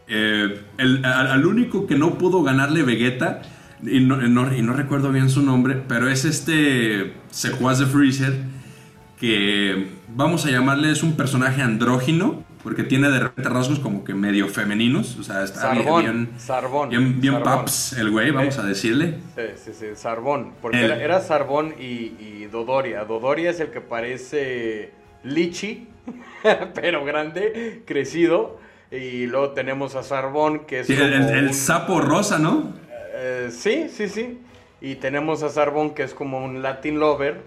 Eh, 0.07 0.63
al, 0.79 1.45
único 1.45 1.89
que 1.89 1.99
no 1.99 2.15
pudo 2.19 2.45
ganarle 2.45 2.85
Vegeta, 2.85 3.43
y 3.83 3.99
no, 3.99 4.25
y 4.25 4.63
no, 4.63 4.73
recuerdo 4.73 5.11
bien 5.11 5.29
su 5.29 5.43
nombre, 5.43 5.83
pero 5.89 6.09
es 6.09 6.25
este 6.25 7.15
secuaz 7.31 7.81
de 7.81 7.87
Freezer, 7.87 8.45
que 9.19 9.89
vamos 10.15 10.47
a 10.47 10.51
llamarle 10.51 10.93
es 10.93 11.03
un 11.03 11.17
personaje 11.17 11.61
andrógino, 11.61 12.45
porque 12.65 12.83
tiene 12.83 13.11
de 13.11 13.21
repente 13.21 13.51
rasgos 13.51 13.79
como 13.79 14.05
que 14.05 14.15
medio 14.15 14.49
femeninos, 14.49 15.19
o 15.19 15.23
sea, 15.23 15.45
está 15.45 15.73
bien, 15.75 16.31
Sarbón, 16.39 16.89
bien, 16.89 17.21
bien 17.21 17.43
paps 17.43 17.93
el 17.93 18.11
güey, 18.11 18.31
vamos 18.31 18.59
a 18.59 18.63
decirle. 18.63 19.19
Sí, 19.37 19.43
sí, 19.57 19.73
sí, 19.79 19.87
Sarbón, 19.95 20.55
porque 20.63 20.83
era, 20.83 21.21
Sarbón 21.21 21.75
y, 21.79 22.47
Dodoria. 22.47 23.05
Dodoria 23.05 23.51
es 23.51 23.61
el 23.61 23.71
que 23.71 23.83
parece 23.83 24.93
Lichi, 25.25 25.89
pero 26.75 27.05
grande, 27.05 27.83
crecido, 27.85 28.59
y 28.91 29.27
luego 29.27 29.51
tenemos 29.51 29.95
a 29.95 30.03
Sarbón, 30.03 30.61
que 30.61 30.81
es 30.81 30.91
el, 30.91 31.53
sapo 31.53 32.01
rosa, 32.01 32.39
¿no? 32.39 32.73
Eh, 33.15 33.51
sí, 33.51 33.89
sí, 33.95 34.09
sí, 34.09 34.39
y 34.81 34.95
tenemos 34.95 35.43
a 35.43 35.51
Sarbón, 35.51 35.95
que 35.95 36.03
es 36.03 36.15
como 36.15 36.43
un 36.43 36.63
Latin 36.63 36.99
Lover, 36.99 37.43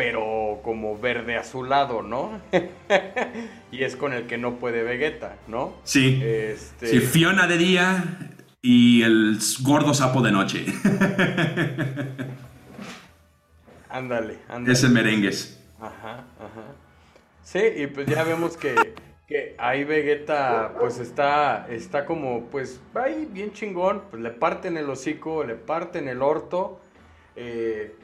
pero 0.00 0.60
como 0.64 0.98
verde 0.98 1.36
azulado, 1.36 2.00
¿no? 2.00 2.40
y 3.70 3.84
es 3.84 3.96
con 3.96 4.14
el 4.14 4.26
que 4.26 4.38
no 4.38 4.54
puede 4.54 4.82
Vegeta, 4.82 5.36
¿no? 5.46 5.74
Sí. 5.84 6.18
Este... 6.24 6.86
Sí, 6.86 7.00
Fiona 7.00 7.46
de 7.46 7.58
día 7.58 8.04
y 8.62 9.02
el 9.02 9.38
gordo 9.60 9.92
sapo 9.92 10.22
de 10.22 10.32
noche. 10.32 10.64
ándale, 13.90 14.38
ándale. 14.48 14.72
Ese 14.72 14.88
merengues. 14.88 15.62
Ajá, 15.78 16.24
ajá. 16.38 16.64
Sí, 17.42 17.60
y 17.76 17.86
pues 17.88 18.06
ya 18.06 18.24
vemos 18.24 18.56
que, 18.56 18.94
que 19.28 19.54
ahí 19.58 19.84
Vegeta 19.84 20.76
pues 20.80 20.98
está, 20.98 21.66
está 21.68 22.06
como 22.06 22.46
pues 22.46 22.80
ahí 22.94 23.28
bien 23.30 23.52
chingón, 23.52 24.04
pues 24.10 24.22
le 24.22 24.30
parten 24.30 24.78
el 24.78 24.88
hocico, 24.88 25.44
le 25.44 25.56
parten 25.56 26.08
el 26.08 26.22
orto, 26.22 26.80
eh, 27.36 27.94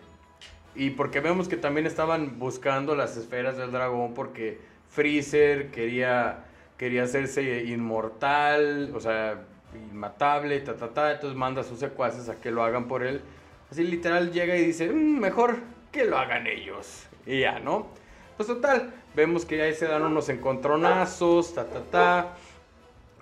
y 0.76 0.90
porque 0.90 1.20
vemos 1.20 1.48
que 1.48 1.56
también 1.56 1.86
estaban 1.86 2.38
buscando 2.38 2.94
las 2.94 3.16
esferas 3.16 3.56
del 3.56 3.72
dragón 3.72 4.14
porque 4.14 4.58
Freezer 4.90 5.70
quería, 5.70 6.44
quería 6.76 7.04
hacerse 7.04 7.64
inmortal, 7.64 8.92
o 8.94 9.00
sea, 9.00 9.40
inmatable, 9.74 10.60
ta, 10.60 10.76
ta, 10.76 10.88
ta. 10.88 11.12
Entonces 11.12 11.36
manda 11.36 11.62
a 11.62 11.64
sus 11.64 11.78
secuaces 11.78 12.28
a 12.28 12.36
que 12.36 12.50
lo 12.50 12.62
hagan 12.62 12.88
por 12.88 13.02
él. 13.02 13.22
Así 13.70 13.84
literal 13.84 14.32
llega 14.32 14.56
y 14.56 14.66
dice, 14.66 14.88
mm, 14.88 15.18
mejor 15.18 15.56
que 15.90 16.04
lo 16.04 16.18
hagan 16.18 16.46
ellos. 16.46 17.06
Y 17.26 17.40
ya, 17.40 17.58
¿no? 17.58 17.88
Pues 18.36 18.46
total, 18.46 18.92
vemos 19.14 19.46
que 19.46 19.60
ahí 19.62 19.74
se 19.74 19.86
dan 19.86 20.02
unos 20.02 20.28
encontronazos, 20.28 21.54
ta, 21.54 21.64
ta, 21.64 21.80
ta. 21.90 22.36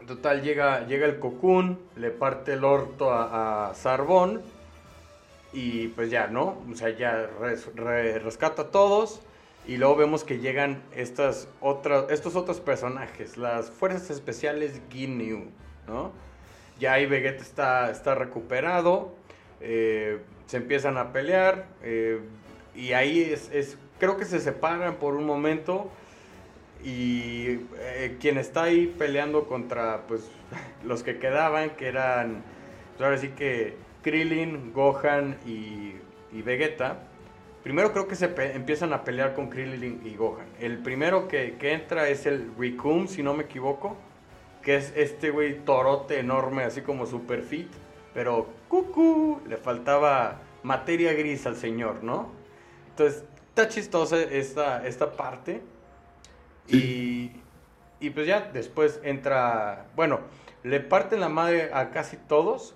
Total, 0.07 0.43
llega, 0.43 0.87
llega 0.87 1.07
el 1.07 1.19
Cocoon, 1.19 1.79
le 1.97 2.11
parte 2.11 2.55
el 2.55 2.65
orto 2.65 3.11
a, 3.11 3.71
a 3.71 3.75
Sarbón 3.75 4.43
y 5.55 5.89
pues 5.89 6.11
ya, 6.11 6.27
¿no? 6.27 6.61
O 6.71 6.75
sea, 6.75 6.91
ya 6.91 7.31
rescata 8.23 8.63
a 8.63 8.71
todos 8.71 9.21
y 9.67 9.77
luego 9.77 9.97
vemos 9.97 10.25
que 10.25 10.39
llegan 10.39 10.83
estas 10.95 11.49
otras, 11.61 12.11
estos 12.11 12.37
otros 12.37 12.61
personajes, 12.61 13.39
las 13.39 13.71
fuerzas 13.71 14.11
especiales 14.11 14.83
Ginyu, 14.91 15.47
¿no? 15.87 16.13
Ya 16.79 16.95
ahí 16.95 17.07
Vegeta 17.07 17.43
está, 17.43 17.91
está 17.91 18.17
recuperado, 18.17 19.15
eh, 19.61 20.21
se 20.47 20.57
empiezan 20.57 20.99
a 20.99 21.13
pelear 21.13 21.67
eh, 21.83 22.21
y 22.75 22.93
ahí 22.93 23.23
es, 23.23 23.79
creo 24.01 24.17
que 24.17 24.25
se 24.25 24.41
separan 24.41 24.97
por 24.97 25.15
un 25.15 25.25
momento 25.25 25.89
y 26.83 27.61
eh, 27.79 28.17
quien 28.21 28.39
está 28.39 28.65
ahí 28.65 28.93
peleando 28.99 29.47
contra 29.47 30.03
pues 30.09 30.29
los 30.85 31.05
que 31.05 31.19
quedaban, 31.19 31.71
que 31.71 31.87
eran, 31.87 32.43
pues 32.97 33.05
ahora 33.05 33.19
sí 33.19 33.29
que 33.29 33.84
Krillin, 34.05 34.73
Gohan 34.75 35.39
y, 35.47 35.95
Vegeta, 36.43 36.99
primero 37.63 37.91
creo 37.93 38.07
que 38.07 38.17
se 38.17 38.27
empiezan 38.55 38.93
a 38.93 39.03
pelear 39.03 39.35
con 39.35 39.49
Krillin 39.49 40.03
y 40.05 40.15
Gohan. 40.15 40.47
El 40.61 40.79
primero 40.79 41.27
que, 41.27 41.57
entra 41.63 42.09
es 42.09 42.27
el 42.27 42.53
Rikum, 42.59 43.09
si 43.09 43.23
no 43.23 43.33
me 43.33 43.45
equivoco, 43.45 43.97
que 44.63 44.77
es 44.77 44.93
este 44.95 45.31
güey 45.31 45.65
torote 45.65 46.19
enorme, 46.19 46.65
así 46.65 46.83
como 46.83 47.07
super 47.07 47.43
fit, 47.43 47.69
pero 48.13 48.47
cucú, 48.69 49.41
le 49.49 49.57
faltaba 49.57 50.43
materia 50.63 51.15
gris 51.15 51.47
al 51.47 51.57
señor, 51.57 52.05
¿no? 52.05 52.31
Entonces, 52.91 53.25
está 53.49 53.69
chistosa 53.69 54.21
esta, 54.21 54.87
esta 54.87 55.13
parte. 55.13 55.63
Y, 56.69 57.33
y 58.01 58.11
pues 58.11 58.27
ya 58.27 58.51
después 58.53 59.01
entra, 59.03 59.87
bueno, 59.97 60.21
le 60.63 60.81
parten 60.81 61.21
la 61.21 61.29
madre 61.31 61.71
a 61.73 61.91
casi 61.91 62.17
todos 62.17 62.75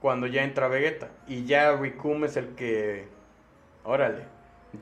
cuando 0.00 0.26
ya 0.26 0.44
entra 0.44 0.68
Vegeta. 0.68 1.08
Y 1.26 1.44
ya 1.44 1.74
Rikum 1.76 2.24
es 2.24 2.36
el 2.36 2.54
que, 2.54 3.08
órale, 3.84 4.24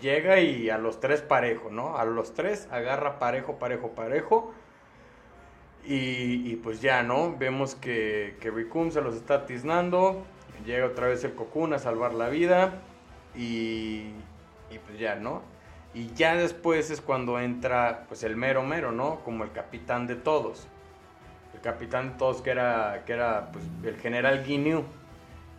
llega 0.00 0.40
y 0.40 0.70
a 0.70 0.78
los 0.78 1.00
tres 1.00 1.22
parejo, 1.22 1.70
¿no? 1.70 1.96
A 1.96 2.04
los 2.04 2.34
tres 2.34 2.68
agarra 2.70 3.18
parejo, 3.18 3.58
parejo, 3.58 3.90
parejo. 3.90 4.52
Y, 5.86 6.50
y 6.50 6.56
pues 6.56 6.80
ya, 6.80 7.02
¿no? 7.02 7.36
Vemos 7.36 7.74
que, 7.74 8.36
que 8.40 8.50
Rikum 8.50 8.90
se 8.90 9.02
los 9.02 9.14
está 9.14 9.46
tiznando. 9.46 10.24
Llega 10.64 10.86
otra 10.86 11.08
vez 11.08 11.22
el 11.24 11.34
Cocoon 11.34 11.74
a 11.74 11.78
salvar 11.78 12.14
la 12.14 12.28
vida. 12.28 12.80
Y, 13.36 14.12
y 14.70 14.78
pues 14.86 14.98
ya, 14.98 15.16
¿no? 15.16 15.42
Y 15.92 16.12
ya 16.14 16.34
después 16.34 16.90
es 16.90 17.00
cuando 17.00 17.38
entra 17.38 18.04
pues 18.08 18.24
el 18.24 18.36
mero 18.36 18.62
mero, 18.62 18.92
¿no? 18.92 19.20
Como 19.24 19.44
el 19.44 19.52
capitán 19.52 20.06
de 20.06 20.16
todos. 20.16 20.66
El 21.52 21.60
capitán 21.60 22.12
de 22.12 22.18
todos 22.18 22.42
que 22.42 22.50
era, 22.50 23.02
que 23.06 23.12
era 23.12 23.52
pues, 23.52 23.64
el 23.84 23.96
general 24.00 24.44
Ginyu. 24.44 24.84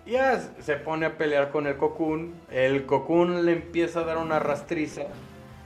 Ya 0.05 0.39
se 0.61 0.75
pone 0.75 1.07
a 1.07 1.17
pelear 1.17 1.51
con 1.51 1.65
el 1.65 1.77
Cocoon. 1.77 2.35
El 2.51 2.85
Cocoon 2.85 3.45
le 3.45 3.53
empieza 3.53 4.01
a 4.01 4.03
dar 4.03 4.17
una 4.17 4.39
rastriza. 4.39 5.03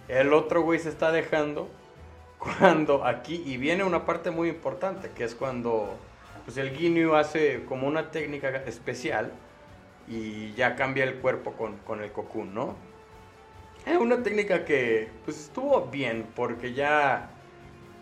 El 0.08 0.34
otro 0.34 0.62
güey 0.62 0.80
se 0.80 0.90
está 0.90 1.12
dejando. 1.12 1.68
Cuando 2.40 3.06
aquí, 3.06 3.44
y 3.46 3.58
viene 3.58 3.84
una 3.84 4.06
parte 4.06 4.32
muy 4.32 4.48
importante, 4.48 5.10
que 5.14 5.26
es 5.26 5.36
cuando 5.36 5.98
pues 6.46 6.56
el 6.56 6.70
Ginyu 6.70 7.16
hace 7.16 7.66
como 7.66 7.86
una 7.86 8.12
técnica 8.12 8.48
especial 8.66 9.34
y 10.08 10.54
ya 10.54 10.78
cambia 10.78 11.04
el 11.04 11.16
cuerpo 11.16 11.52
con, 11.52 11.76
con 11.80 12.02
el 12.02 12.14
Cocoon, 12.14 12.54
¿no? 12.54 12.76
Es 13.86 13.98
una 13.98 14.24
técnica 14.24 14.64
que 14.64 15.10
pues 15.26 15.38
estuvo 15.38 15.88
bien 15.88 16.26
porque 16.34 16.74
ya 16.74 17.30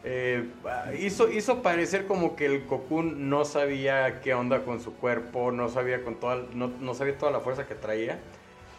eh, 0.09 0.49
hizo, 0.99 1.29
hizo 1.29 1.61
parecer 1.61 2.05
como 2.05 2.37
que 2.37 2.45
el 2.45 2.65
Cocoon 2.65 3.29
no 3.29 3.43
sabía 3.43 4.21
qué 4.21 4.33
onda 4.33 4.63
con 4.63 4.79
su 4.79 4.93
cuerpo, 4.93 5.51
no 5.51 5.67
sabía, 5.67 6.01
con 6.01 6.15
toda, 6.15 6.45
no, 6.53 6.71
no 6.79 6.93
sabía 6.93 7.17
toda 7.17 7.33
la 7.33 7.41
fuerza 7.41 7.67
que 7.67 7.75
traía. 7.75 8.17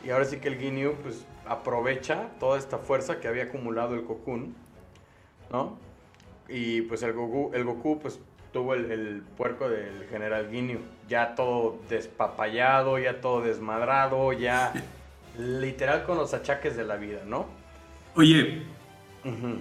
Y 0.03 0.09
ahora 0.09 0.25
sí 0.25 0.39
que 0.39 0.49
el 0.49 0.57
Ginyu 0.57 0.95
pues 1.03 1.27
aprovecha 1.47 2.29
toda 2.41 2.57
esta 2.59 2.79
fuerza 2.79 3.21
que 3.21 3.29
había 3.29 3.45
acumulado 3.45 3.95
el 3.95 4.05
Cocoon, 4.05 4.55
¿no? 5.53 5.77
Y 6.49 6.81
pues 6.83 7.03
el 7.03 7.13
Goku, 7.13 7.51
el 7.53 7.65
Goku 7.65 7.99
pues 7.99 8.19
tuvo 8.51 8.73
el, 8.73 8.91
el 8.91 9.23
puerco 9.37 9.69
del 9.69 10.07
general 10.09 10.49
Ginyu, 10.51 10.79
ya 11.09 11.35
todo 11.35 11.79
despapallado, 11.91 12.99
ya 12.99 13.21
todo 13.21 13.43
desmadrado, 13.43 14.33
ya 14.33 14.73
literal 15.39 16.05
con 16.05 16.17
los 16.17 16.33
achaques 16.33 16.75
de 16.75 16.85
la 16.85 16.97
vida, 16.97 17.21
¿no? 17.27 17.45
Oye, 18.15 18.63
Ujú. 19.27 19.61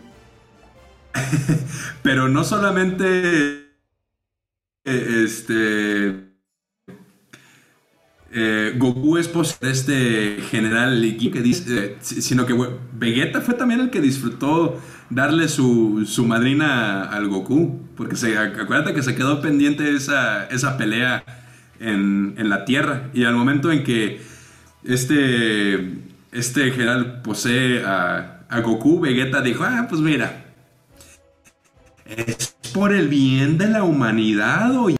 pero 2.04 2.28
no 2.30 2.44
solamente 2.44 3.68
eh, 4.86 5.24
este 5.26 6.28
eh, 8.32 8.74
Goku 8.78 9.18
es 9.18 9.28
pos- 9.30 9.60
de 9.60 9.72
este 9.72 10.38
general 10.50 11.02
que 11.32 11.42
dice, 11.42 11.86
eh, 11.86 11.98
si- 12.02 12.22
sino 12.22 12.46
que 12.46 12.54
Vegeta 12.94 13.42
fue 13.42 13.54
también 13.54 13.80
el 13.80 13.90
que 13.90 14.02
disfrutó 14.02 14.80
darle 15.10 15.48
su, 15.48 16.04
su 16.06 16.26
madrina 16.26 17.04
al 17.04 17.28
Goku, 17.30 17.80
porque 17.96 18.16
se, 18.18 18.38
acuérdate 18.38 18.94
que 18.94 19.02
se 19.04 19.16
quedó 19.16 19.42
pendiente 19.42 19.96
esa, 19.96 20.46
esa 20.48 20.78
pelea 20.78 21.24
en, 21.80 22.36
en 22.38 22.50
la 22.50 22.66
Tierra 22.66 23.10
y 23.14 23.24
al 23.24 23.36
momento 23.36 23.72
en 23.72 23.84
que 23.84 24.22
este, 24.84 25.76
este 26.34 26.72
general 26.72 27.22
posee 27.24 27.84
a, 27.86 28.42
a 28.50 28.60
Goku, 28.62 29.00
Vegeta 29.00 29.42
dijo, 29.42 29.64
ah, 29.64 29.88
pues 29.90 30.02
mira, 30.02 30.47
es 32.08 32.56
por 32.74 32.94
el 32.94 33.08
bien 33.08 33.58
de 33.58 33.68
la 33.68 33.84
humanidad, 33.84 34.76
oye. 34.78 34.98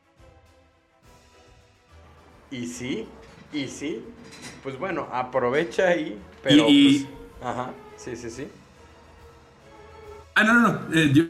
Y 2.52 2.66
sí, 2.66 3.06
y 3.54 3.68
sí. 3.68 4.02
Pues 4.64 4.78
bueno, 4.80 5.08
aprovecha 5.12 5.88
ahí, 5.90 6.18
pero 6.44 6.66
Y- 6.70 7.00
pues, 7.00 7.50
ajá, 7.52 7.72
sí, 7.98 8.16
sí, 8.16 8.30
sí. 8.30 8.48
Ah, 10.36 10.44
no, 10.44 10.54
no, 10.54 10.62
no. 10.62 10.80
eh, 10.94 11.12
yo, 11.14 11.24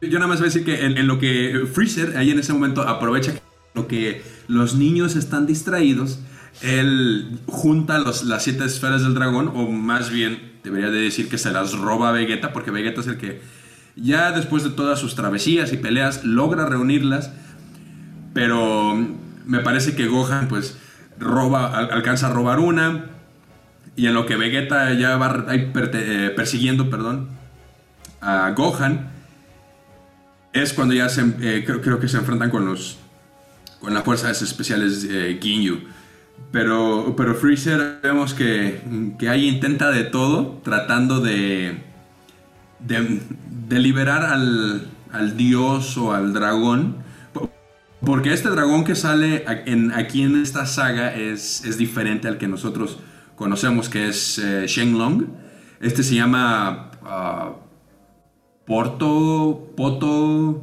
yo 0.00 0.18
nada 0.18 0.26
más 0.28 0.38
voy 0.38 0.46
a 0.46 0.50
decir 0.52 0.64
que 0.64 0.84
en, 0.84 0.98
en 0.98 1.06
lo 1.06 1.18
que 1.18 1.66
Freezer 1.72 2.16
ahí 2.16 2.30
en 2.30 2.38
ese 2.38 2.52
momento 2.52 2.82
aprovecha 2.82 3.32
que 3.34 3.40
lo 3.74 3.88
que 3.88 4.22
los 4.48 4.74
niños 4.74 5.16
están 5.16 5.46
distraídos, 5.46 6.18
él 6.60 7.38
junta 7.46 7.98
los- 7.98 8.24
las 8.24 8.44
siete 8.44 8.64
esferas 8.64 9.02
del 9.02 9.14
dragón, 9.14 9.48
o 9.54 9.68
más 9.70 10.10
bien 10.10 10.52
debería 10.62 10.90
de 10.90 11.00
decir 11.00 11.28
que 11.30 11.38
se 11.38 11.50
las 11.50 11.72
roba 11.78 12.10
a 12.10 12.12
Vegeta, 12.12 12.52
porque 12.52 12.70
Vegeta 12.70 13.00
es 13.00 13.06
el 13.06 13.16
que 13.16 13.40
ya 13.96 14.32
después 14.32 14.64
de 14.64 14.70
todas 14.70 14.98
sus 14.98 15.14
travesías 15.14 15.72
y 15.72 15.76
peleas 15.76 16.24
logra 16.24 16.66
reunirlas, 16.66 17.30
pero 18.34 18.94
me 19.46 19.60
parece 19.60 19.94
que 19.94 20.06
Gohan 20.06 20.48
pues 20.48 20.78
roba, 21.18 21.76
al- 21.76 21.90
alcanza 21.90 22.28
a 22.28 22.32
robar 22.32 22.58
una, 22.58 23.06
y 23.94 24.06
en 24.06 24.14
lo 24.14 24.24
que 24.26 24.36
Vegeta 24.36 24.92
ya 24.94 25.16
va 25.16 25.46
eh, 25.52 26.32
persiguiendo, 26.34 26.88
perdón, 26.88 27.28
a 28.20 28.50
Gohan 28.56 29.10
es 30.52 30.72
cuando 30.72 30.94
ya 30.94 31.08
se, 31.08 31.22
eh, 31.40 31.64
creo, 31.66 31.80
creo 31.80 32.00
que 32.00 32.08
se 32.08 32.16
enfrentan 32.18 32.50
con 32.50 32.66
los 32.66 32.98
con 33.80 33.94
las 33.94 34.04
fuerzas 34.04 34.40
especiales 34.42 35.04
eh, 35.10 35.38
Ginyu. 35.42 35.80
Pero, 36.52 37.14
pero 37.16 37.34
Freezer 37.34 37.98
vemos 38.00 38.32
que, 38.32 38.80
que 39.18 39.28
ahí 39.28 39.48
intenta 39.48 39.90
de 39.90 40.04
todo 40.04 40.60
tratando 40.62 41.20
de, 41.20 41.82
de, 42.86 43.78
liberar 43.78 44.24
al, 44.24 44.88
al 45.12 45.36
dios 45.36 45.96
o 45.98 46.12
al 46.12 46.32
dragón. 46.32 46.96
Po- 47.32 47.50
Porque 48.04 48.32
este 48.32 48.48
dragón 48.50 48.84
que 48.84 48.94
sale 48.94 49.44
en- 49.66 49.92
aquí 49.92 50.22
en 50.22 50.40
esta 50.42 50.66
saga 50.66 51.14
es, 51.14 51.64
es 51.64 51.78
diferente 51.78 52.28
al 52.28 52.38
que 52.38 52.48
nosotros 52.48 52.98
conocemos, 53.36 53.88
que 53.88 54.08
es 54.08 54.38
eh, 54.38 54.66
Shenlong. 54.66 55.26
Este 55.80 56.02
se 56.02 56.14
llama 56.14 56.90
ah, 57.02 57.54
Porto, 58.66 59.70
Poto, 59.76 60.62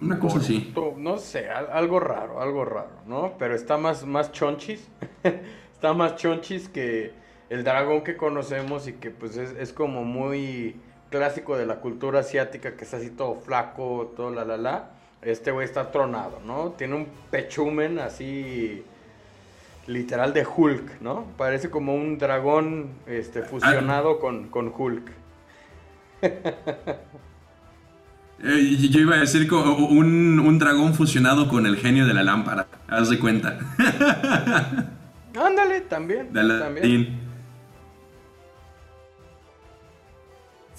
una 0.00 0.18
cosa 0.18 0.38
así. 0.38 0.70
To- 0.74 0.94
No 0.98 1.18
sé, 1.18 1.48
al- 1.48 1.70
algo 1.72 1.98
raro, 2.00 2.40
algo 2.40 2.64
raro, 2.64 2.90
¿no? 3.06 3.34
Pero 3.38 3.54
está 3.54 3.76
más, 3.78 4.06
más 4.06 4.30
chonchis. 4.32 4.86
está 5.72 5.92
más 5.92 6.16
chonchis 6.16 6.68
que 6.68 7.12
el 7.50 7.64
dragón 7.64 8.02
que 8.04 8.16
conocemos 8.16 8.86
y 8.88 8.94
que 8.94 9.10
pues 9.10 9.36
es, 9.36 9.50
es 9.58 9.72
como 9.72 10.04
muy 10.04 10.76
clásico 11.12 11.56
de 11.56 11.66
la 11.66 11.76
cultura 11.76 12.18
asiática, 12.20 12.74
que 12.76 12.84
es 12.84 12.92
así 12.94 13.10
todo 13.10 13.36
flaco, 13.36 14.12
todo 14.16 14.30
la 14.34 14.44
la 14.44 14.56
la. 14.56 14.90
Este 15.22 15.52
güey 15.52 15.64
está 15.64 15.92
tronado, 15.92 16.40
¿no? 16.44 16.70
Tiene 16.76 16.96
un 16.96 17.06
pechumen 17.30 18.00
así 18.00 18.82
literal 19.86 20.32
de 20.32 20.44
Hulk, 20.44 21.00
¿no? 21.00 21.26
Parece 21.36 21.70
como 21.70 21.94
un 21.94 22.18
dragón 22.18 22.88
este, 23.06 23.42
fusionado 23.42 24.18
con, 24.18 24.48
con 24.48 24.72
Hulk. 24.76 25.12
Eh, 28.44 28.76
yo 28.90 28.98
iba 28.98 29.14
a 29.14 29.18
decir 29.20 29.46
co- 29.46 29.62
un, 29.76 30.40
un 30.40 30.58
dragón 30.58 30.94
fusionado 30.94 31.46
con 31.48 31.64
el 31.64 31.76
genio 31.76 32.06
de 32.06 32.14
la 32.14 32.24
lámpara. 32.24 32.66
Haz 32.88 33.08
de 33.08 33.20
cuenta. 33.20 33.56
Ándale, 35.40 35.82
también. 35.82 36.32
De 36.32 36.58
también. 36.58 37.20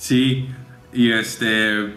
Sí, 0.04 0.50
y 0.92 1.14
este. 1.14 1.94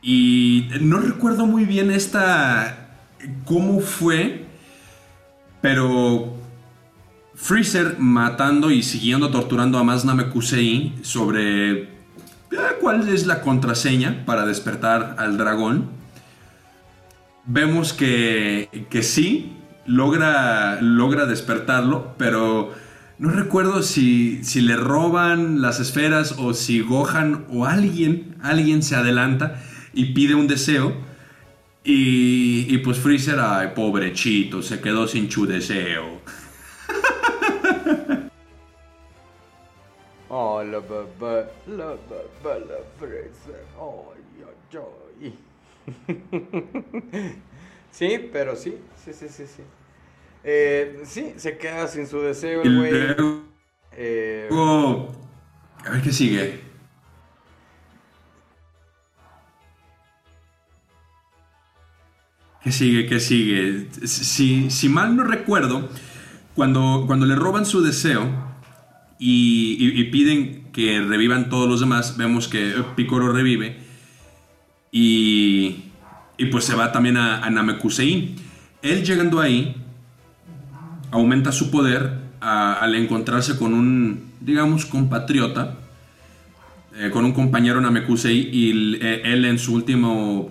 Y 0.00 0.68
no 0.80 0.98
recuerdo 0.98 1.46
muy 1.46 1.64
bien 1.64 1.90
esta. 1.90 2.90
cómo 3.44 3.80
fue, 3.80 4.46
pero. 5.60 6.36
Freezer 7.34 7.98
matando 7.98 8.70
y 8.70 8.84
siguiendo 8.84 9.30
torturando 9.30 9.78
a 9.78 9.84
Mas 9.84 10.04
Namekusei 10.04 10.94
sobre 11.02 11.82
eh, 11.82 11.88
cuál 12.80 13.08
es 13.08 13.26
la 13.26 13.40
contraseña 13.40 14.24
para 14.24 14.46
despertar 14.46 15.16
al 15.18 15.38
dragón. 15.38 15.88
Vemos 17.46 17.92
que, 17.92 18.86
que 18.90 19.02
sí, 19.02 19.56
logra, 19.86 20.80
logra 20.80 21.26
despertarlo, 21.26 22.14
pero 22.16 22.74
no 23.18 23.30
recuerdo 23.30 23.82
si, 23.82 24.44
si 24.44 24.60
le 24.60 24.76
roban 24.76 25.60
las 25.60 25.80
esferas 25.80 26.36
o 26.38 26.54
si 26.54 26.80
Gohan 26.80 27.46
o 27.50 27.64
alguien, 27.64 28.36
alguien 28.42 28.80
se 28.82 28.94
adelanta 28.94 29.60
y 29.92 30.14
pide 30.14 30.36
un 30.36 30.46
deseo. 30.46 30.94
Y, 31.82 32.78
pues 32.78 32.98
Freezer, 32.98 33.40
ay, 33.40 33.72
pobrechito, 33.74 34.62
se 34.62 34.80
quedó 34.80 35.08
sin 35.08 35.30
su 35.30 35.46
deseo. 35.46 36.20
Oh, 40.30 40.62
la 40.62 40.80
baba, 40.80 41.48
la 41.66 41.86
baba, 41.86 42.58
la 42.58 42.82
fresa. 42.98 43.56
Ay, 43.80 44.44
ay, 44.44 44.52
ay. 45.22 45.38
sí, 47.90 48.28
pero 48.30 48.54
sí, 48.54 48.76
sí, 49.02 49.14
sí, 49.14 49.26
sí, 49.30 49.46
sí. 49.46 49.62
Eh, 50.44 51.00
sí, 51.04 51.34
se 51.36 51.58
queda 51.58 51.88
sin 51.88 52.06
su 52.06 52.20
deseo 52.20 52.62
el 52.62 52.76
güey. 52.76 52.92
Eh, 53.92 54.46
luego, 54.50 55.12
a 55.84 55.90
ver 55.90 56.02
qué 56.02 56.12
sigue. 56.12 56.60
¿Qué 62.62 62.72
sigue? 62.72 63.06
¿Qué 63.06 63.20
sigue? 63.20 63.88
Si, 64.04 64.70
si 64.70 64.88
mal 64.88 65.16
no 65.16 65.24
recuerdo, 65.24 65.88
cuando, 66.54 67.04
cuando 67.06 67.24
le 67.24 67.34
roban 67.34 67.64
su 67.64 67.82
deseo 67.82 68.28
y, 69.18 69.76
y, 69.80 70.04
piden 70.04 70.70
que 70.72 71.00
revivan 71.00 71.48
todos 71.48 71.68
los 71.68 71.80
demás, 71.80 72.16
vemos 72.16 72.48
que 72.48 72.74
Picoro 72.94 73.32
revive 73.32 73.78
y, 74.92 75.84
y 76.36 76.46
pues 76.46 76.64
se 76.64 76.74
va 76.74 76.92
también 76.92 77.16
a, 77.16 77.44
a 77.44 77.50
Namekusein. 77.50 78.36
Él 78.82 79.04
llegando 79.04 79.40
ahí, 79.40 79.76
aumenta 81.10 81.52
su 81.52 81.70
poder 81.70 82.28
al 82.40 82.94
encontrarse 82.94 83.56
con 83.56 83.74
un, 83.74 84.32
digamos, 84.40 84.86
compatriota, 84.86 85.76
eh, 86.96 87.10
con 87.10 87.24
un 87.24 87.32
compañero 87.32 87.80
Namekusei, 87.80 88.48
y 88.52 88.96
eh, 89.00 89.22
él 89.24 89.44
en 89.44 89.58
su 89.58 89.74
último 89.74 90.50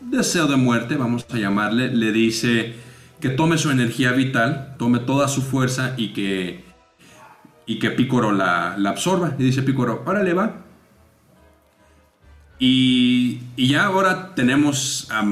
deseo 0.00 0.46
de 0.46 0.56
muerte, 0.56 0.96
vamos 0.96 1.26
a 1.30 1.36
llamarle, 1.36 1.94
le 1.94 2.12
dice 2.12 2.74
que 3.20 3.30
tome 3.30 3.58
su 3.58 3.70
energía 3.70 4.12
vital, 4.12 4.74
tome 4.78 5.00
toda 5.00 5.28
su 5.28 5.42
fuerza 5.42 5.94
y 5.96 6.12
que, 6.12 6.64
y 7.66 7.78
que 7.78 7.90
Picoro 7.90 8.32
la, 8.32 8.74
absorba. 8.86 9.34
Y 9.38 9.42
dice 9.42 9.62
Picoro, 9.62 10.02
órale 10.06 10.34
va. 10.34 10.64
Y, 12.60 13.40
y 13.56 13.68
ya 13.68 13.84
ahora 13.86 14.34
tenemos 14.34 15.08
a 15.10 15.22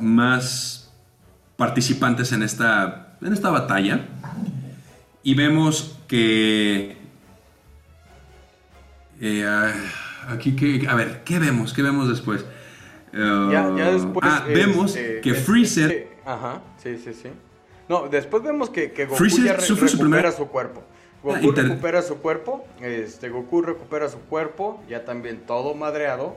más 0.00 0.92
participantes 1.56 2.32
en 2.32 2.42
esta, 2.42 3.05
en 3.20 3.32
esta 3.32 3.50
batalla. 3.50 4.06
Y 5.22 5.34
vemos 5.34 5.98
que... 6.06 6.96
Eh, 9.20 9.44
ah, 9.46 9.72
aquí 10.28 10.54
que... 10.54 10.86
A 10.88 10.94
ver, 10.94 11.22
¿qué 11.24 11.38
vemos? 11.38 11.72
¿Qué 11.72 11.82
vemos 11.82 12.08
después? 12.08 12.44
ya, 13.12 13.72
ya, 13.76 13.90
después... 13.92 14.20
Ah, 14.22 14.44
vemos 14.46 14.94
este, 14.94 15.20
que 15.20 15.34
Freezer... 15.34 16.08
ajá, 16.24 16.60
sí, 16.82 16.98
sí, 16.98 17.14
sí. 17.14 17.30
No, 17.88 18.08
después 18.08 18.42
vemos 18.42 18.68
que, 18.68 18.92
que 18.92 19.06
Goku 19.06 19.26
ya 19.26 19.54
recupera 19.54 20.32
su, 20.32 20.48
cuerpo. 20.48 20.82
Ah, 21.24 21.38
Goku 21.40 21.52
recupera 21.52 22.02
su 22.02 22.18
cuerpo, 22.18 22.66
este, 22.80 23.28
Goku 23.28 23.62
recupera 23.62 24.08
su 24.08 24.18
cuerpo, 24.20 24.82
ya 24.88 25.04
también 25.04 25.42
todo 25.46 25.74
madreado, 25.74 26.36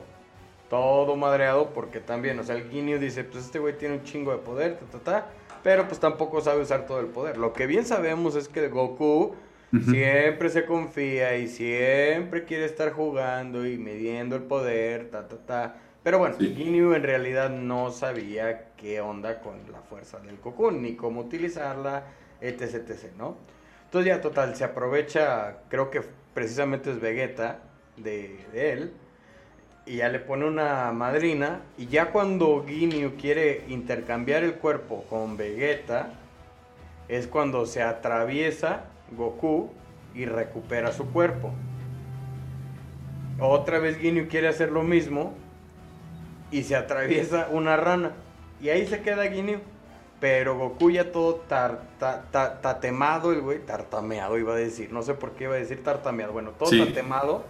todo 0.68 1.16
madreado, 1.16 1.70
porque 1.74 1.98
también, 1.98 2.38
o 2.38 2.44
sea, 2.44 2.54
el 2.56 2.70
Ginyu 2.70 2.98
dice, 2.98 3.24
pues 3.24 3.44
este 3.44 3.58
güey 3.58 3.76
tiene 3.76 3.96
un 3.96 4.04
chingo 4.04 4.30
de 4.30 4.38
poder, 4.38 4.78
ta, 4.78 4.86
ta, 4.86 4.98
ta, 4.98 5.30
pero 5.62 5.86
pues 5.86 6.00
tampoco 6.00 6.40
sabe 6.40 6.62
usar 6.62 6.86
todo 6.86 7.00
el 7.00 7.06
poder. 7.06 7.36
Lo 7.36 7.52
que 7.52 7.66
bien 7.66 7.84
sabemos 7.84 8.34
es 8.34 8.48
que 8.48 8.68
Goku 8.68 9.34
siempre 9.84 10.48
se 10.48 10.64
confía 10.64 11.36
y 11.36 11.48
siempre 11.48 12.44
quiere 12.44 12.64
estar 12.64 12.92
jugando 12.92 13.66
y 13.66 13.76
midiendo 13.78 14.36
el 14.36 14.42
poder, 14.42 15.10
ta, 15.10 15.28
ta, 15.28 15.36
ta. 15.38 15.76
Pero 16.02 16.18
bueno, 16.18 16.36
Ginyu 16.38 16.94
en 16.94 17.02
realidad 17.02 17.50
no 17.50 17.90
sabía 17.90 18.70
qué 18.76 19.00
onda 19.00 19.40
con 19.40 19.58
la 19.70 19.82
fuerza 19.82 20.18
del 20.20 20.40
Cocoon, 20.40 20.82
ni 20.82 20.96
cómo 20.96 21.20
utilizarla, 21.20 22.04
etc, 22.40 22.88
etc, 22.88 23.12
¿no? 23.18 23.36
Entonces 23.84 24.08
ya 24.08 24.20
total, 24.20 24.56
se 24.56 24.64
aprovecha, 24.64 25.58
creo 25.68 25.90
que 25.90 26.02
precisamente 26.32 26.90
es 26.90 27.00
Vegeta 27.00 27.58
de, 27.96 28.38
él, 28.54 28.92
y 29.90 29.96
ya 29.96 30.08
le 30.08 30.20
pone 30.20 30.46
una 30.46 30.92
madrina, 30.92 31.62
y 31.76 31.88
ya 31.88 32.12
cuando 32.12 32.64
Ginyu 32.64 33.16
quiere 33.16 33.64
intercambiar 33.66 34.44
el 34.44 34.54
cuerpo 34.54 35.04
con 35.10 35.36
Vegeta, 35.36 36.10
es 37.08 37.26
cuando 37.26 37.66
se 37.66 37.82
atraviesa 37.82 38.84
Goku 39.10 39.68
y 40.14 40.26
recupera 40.26 40.92
su 40.92 41.10
cuerpo. 41.10 41.50
Otra 43.40 43.80
vez 43.80 43.98
Ginyu 43.98 44.28
quiere 44.28 44.46
hacer 44.46 44.70
lo 44.70 44.84
mismo, 44.84 45.34
y 46.52 46.62
se 46.62 46.76
atraviesa 46.76 47.48
una 47.50 47.76
rana. 47.76 48.12
Y 48.60 48.68
ahí 48.68 48.86
se 48.86 49.02
queda 49.02 49.28
Ginyu. 49.28 49.58
Pero 50.20 50.56
Goku 50.56 50.90
ya 50.90 51.10
todo 51.10 51.36
tar, 51.48 51.80
tatemado, 52.62 53.32
el 53.32 53.40
güey, 53.40 53.58
tartameado 53.58 54.38
iba 54.38 54.52
a 54.52 54.56
decir. 54.56 54.92
No 54.92 55.02
sé 55.02 55.14
por 55.14 55.32
qué 55.32 55.44
iba 55.44 55.54
a 55.54 55.58
decir 55.58 55.82
tartameado. 55.82 56.32
Bueno, 56.32 56.50
todo 56.50 56.70
tatemado. 56.70 57.42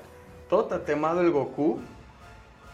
Todo 0.49 0.65
tatemado 0.65 1.21
el 1.21 1.33
Goku. 1.33 1.81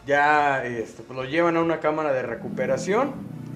Ya 0.06 0.64
este, 0.64 1.02
pues 1.02 1.16
lo 1.16 1.24
llevan 1.24 1.56
a 1.56 1.60
una 1.60 1.80
cámara 1.80 2.12
de 2.12 2.22
recuperación. 2.22 3.12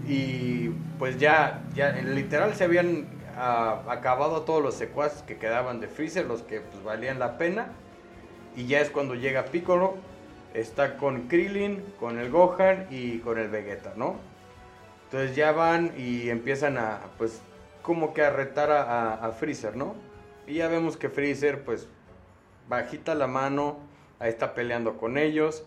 Y 0.06 0.70
pues 0.98 1.18
ya, 1.18 1.62
ya 1.74 1.92
literal 1.92 2.54
se 2.54 2.64
habían 2.64 3.08
ah, 3.36 3.82
acabado 3.88 4.42
todos 4.42 4.62
los 4.62 4.74
secuaces 4.74 5.22
que 5.22 5.38
quedaban 5.38 5.80
de 5.80 5.88
Freezer, 5.88 6.26
los 6.26 6.42
que 6.42 6.60
pues 6.60 6.82
valían 6.82 7.18
la 7.18 7.38
pena. 7.38 7.68
Y 8.56 8.66
ya 8.66 8.80
es 8.80 8.90
cuando 8.90 9.14
llega 9.14 9.44
Piccolo 9.46 9.96
está 10.54 10.96
con 10.96 11.28
Krillin, 11.28 11.84
con 11.98 12.18
el 12.18 12.30
Gohan 12.30 12.86
y 12.90 13.18
con 13.18 13.38
el 13.38 13.48
Vegeta, 13.48 13.92
¿no? 13.96 14.16
Entonces 15.04 15.36
ya 15.36 15.52
van 15.52 15.92
y 15.96 16.30
empiezan 16.30 16.78
a, 16.78 17.00
pues, 17.18 17.40
como 17.82 18.14
que 18.14 18.22
a 18.22 18.30
retar 18.30 18.70
a, 18.70 19.30
Freezer, 19.32 19.76
¿no? 19.76 19.94
Y 20.46 20.54
ya 20.54 20.68
vemos 20.68 20.96
que 20.96 21.08
Freezer, 21.08 21.64
pues, 21.64 21.88
bajita 22.68 23.14
la 23.14 23.26
mano, 23.26 23.78
ahí 24.18 24.28
está 24.28 24.54
peleando 24.54 24.96
con 24.98 25.18
ellos. 25.18 25.64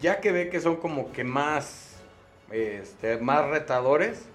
Ya 0.00 0.20
que 0.20 0.32
ve 0.32 0.50
que 0.50 0.60
son 0.60 0.76
como 0.76 1.12
que 1.12 1.24
más, 1.24 1.96
este, 2.50 3.18
más 3.18 3.48
retadores, 3.48 4.26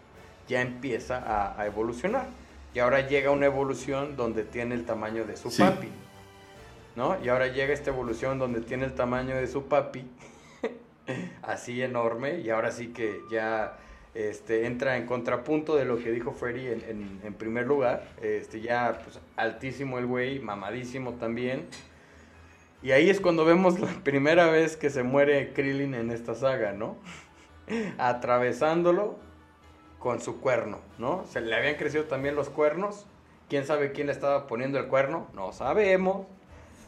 ya 0.47 0.61
empieza 0.61 1.55
a, 1.57 1.65
evolucionar. 1.65 2.27
Y 2.73 2.79
ahora 2.79 3.07
llega 3.07 3.31
una 3.31 3.45
evolución 3.45 4.15
donde 4.15 4.43
tiene 4.43 4.75
el 4.75 4.85
tamaño 4.85 5.25
de 5.25 5.37
su 5.37 5.55
papi. 5.55 5.89
¿no? 6.95 7.17
Y 7.23 7.29
ahora 7.29 7.47
llega 7.47 7.73
esta 7.73 7.89
evolución 7.89 8.39
donde 8.39 8.61
tiene 8.61 8.85
el 8.85 8.93
tamaño 8.93 9.35
de 9.35 9.47
su 9.47 9.65
papi, 9.65 10.05
así 11.41 11.81
enorme, 11.81 12.39
y 12.39 12.49
ahora 12.49 12.71
sí 12.71 12.87
que 12.87 13.19
ya 13.31 13.77
este, 14.13 14.65
entra 14.65 14.97
en 14.97 15.05
contrapunto 15.05 15.75
de 15.75 15.85
lo 15.85 15.97
que 15.97 16.11
dijo 16.11 16.31
Freddy 16.33 16.67
en, 16.67 17.33
primer 17.37 17.65
lugar, 17.65 18.09
este, 18.21 18.61
ya 18.61 18.99
pues, 19.03 19.19
altísimo 19.37 19.99
el 19.99 20.05
güey, 20.05 20.39
mamadísimo 20.39 21.13
también. 21.13 21.67
Y 22.83 22.91
ahí 22.91 23.09
es 23.09 23.19
cuando 23.19 23.45
vemos 23.45 23.79
la 23.79 23.87
primera 24.03 24.49
vez 24.49 24.77
que 24.77 24.89
se 24.89 25.03
muere 25.03 25.53
Krillin 25.53 25.93
en 25.93 26.11
esta 26.11 26.35
saga, 26.35 26.73
¿no? 26.73 26.97
Atravesándolo 27.97 29.17
con 29.99 30.19
su 30.19 30.39
cuerno, 30.39 30.79
¿no? 30.97 31.25
Se 31.29 31.41
le 31.41 31.55
habían 31.55 31.75
crecido 31.75 32.05
también 32.05 32.35
los 32.35 32.49
cuernos. 32.49 33.05
¿Quién 33.49 33.65
sabe 33.65 33.91
quién 33.91 34.07
le 34.07 34.13
estaba 34.13 34.47
poniendo 34.47 34.79
el 34.79 34.87
cuerno? 34.87 35.27
No 35.35 35.51
sabemos. 35.51 36.25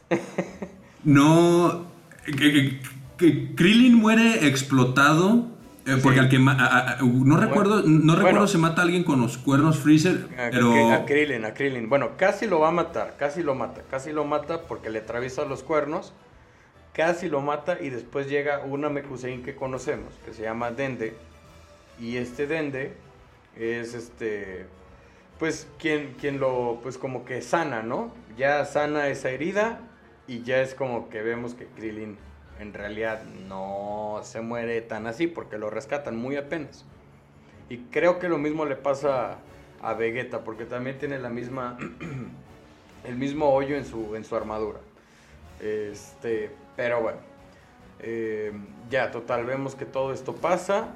no. 1.03 1.85
Krillin 3.55 3.95
muere 3.95 4.47
explotado. 4.47 5.52
Eh, 5.85 5.99
porque 6.01 6.21
al 6.21 6.29
que 6.29 6.39
no 6.39 7.37
recuerdo, 7.37 7.83
no 7.83 8.15
recuerdo 8.15 8.47
si 8.47 8.57
mata 8.57 8.81
a 8.81 8.85
alguien 8.85 9.03
con 9.03 9.19
los 9.19 9.37
cuernos 9.37 9.79
Freezer, 9.79 10.27
pero 10.51 10.93
a 10.93 11.05
Krillin, 11.05 11.43
a 11.43 11.53
Krillin. 11.53 11.89
Bueno, 11.89 12.11
casi 12.15 12.47
lo 12.47 12.59
va 12.59 12.69
a 12.69 12.71
matar, 12.71 13.15
casi 13.17 13.43
lo 13.43 13.53
mata, 13.53 13.81
casi 13.91 14.13
lo 14.13 14.23
mata 14.23 14.61
porque 14.61 14.89
le 14.89 14.99
atraviesa 14.99 15.43
los 15.43 15.61
cuernos, 15.61 16.13
casi 16.93 17.27
lo 17.27 17.41
mata 17.41 17.77
y 17.81 17.89
después 17.89 18.29
llega 18.29 18.59
una 18.59 18.89
Mekusein 18.89 19.43
que 19.43 19.55
conocemos, 19.55 20.13
que 20.25 20.33
se 20.33 20.43
llama 20.43 20.71
Dende, 20.71 21.17
y 21.99 22.15
este 22.15 22.47
Dende 22.47 22.93
es 23.57 23.93
este 23.93 24.65
pues 25.37 25.67
quien 25.79 26.13
quien 26.13 26.39
lo 26.39 26.79
pues 26.81 26.97
como 26.97 27.25
que 27.25 27.41
sana, 27.41 27.83
¿no? 27.83 28.13
Ya 28.37 28.63
sana 28.63 29.09
esa 29.09 29.31
herida 29.31 29.79
y 30.27 30.43
ya 30.43 30.61
es 30.61 30.75
como 30.75 31.09
que 31.09 31.21
vemos 31.21 31.55
que 31.55 31.65
Krillin 31.65 32.17
en 32.59 32.73
realidad 32.73 33.23
no 33.47 34.19
se 34.23 34.41
muere 34.41 34.81
tan 34.81 35.07
así 35.07 35.27
porque 35.27 35.57
lo 35.57 35.69
rescatan 35.69 36.15
muy 36.15 36.35
apenas. 36.35 36.85
Y 37.69 37.77
creo 37.91 38.19
que 38.19 38.29
lo 38.29 38.37
mismo 38.37 38.65
le 38.65 38.75
pasa 38.75 39.39
a 39.81 39.93
Vegeta 39.93 40.43
porque 40.43 40.65
también 40.65 40.97
tiene 40.97 41.19
la 41.19 41.29
misma 41.29 41.77
el 43.03 43.15
mismo 43.15 43.53
hoyo 43.53 43.75
en 43.75 43.85
su 43.85 44.15
en 44.15 44.23
su 44.23 44.35
armadura. 44.35 44.79
Este, 45.59 46.51
pero 46.75 47.01
bueno. 47.01 47.19
Eh, 47.99 48.51
ya, 48.89 49.11
total, 49.11 49.45
vemos 49.45 49.75
que 49.75 49.85
todo 49.85 50.13
esto 50.13 50.35
pasa. 50.35 50.89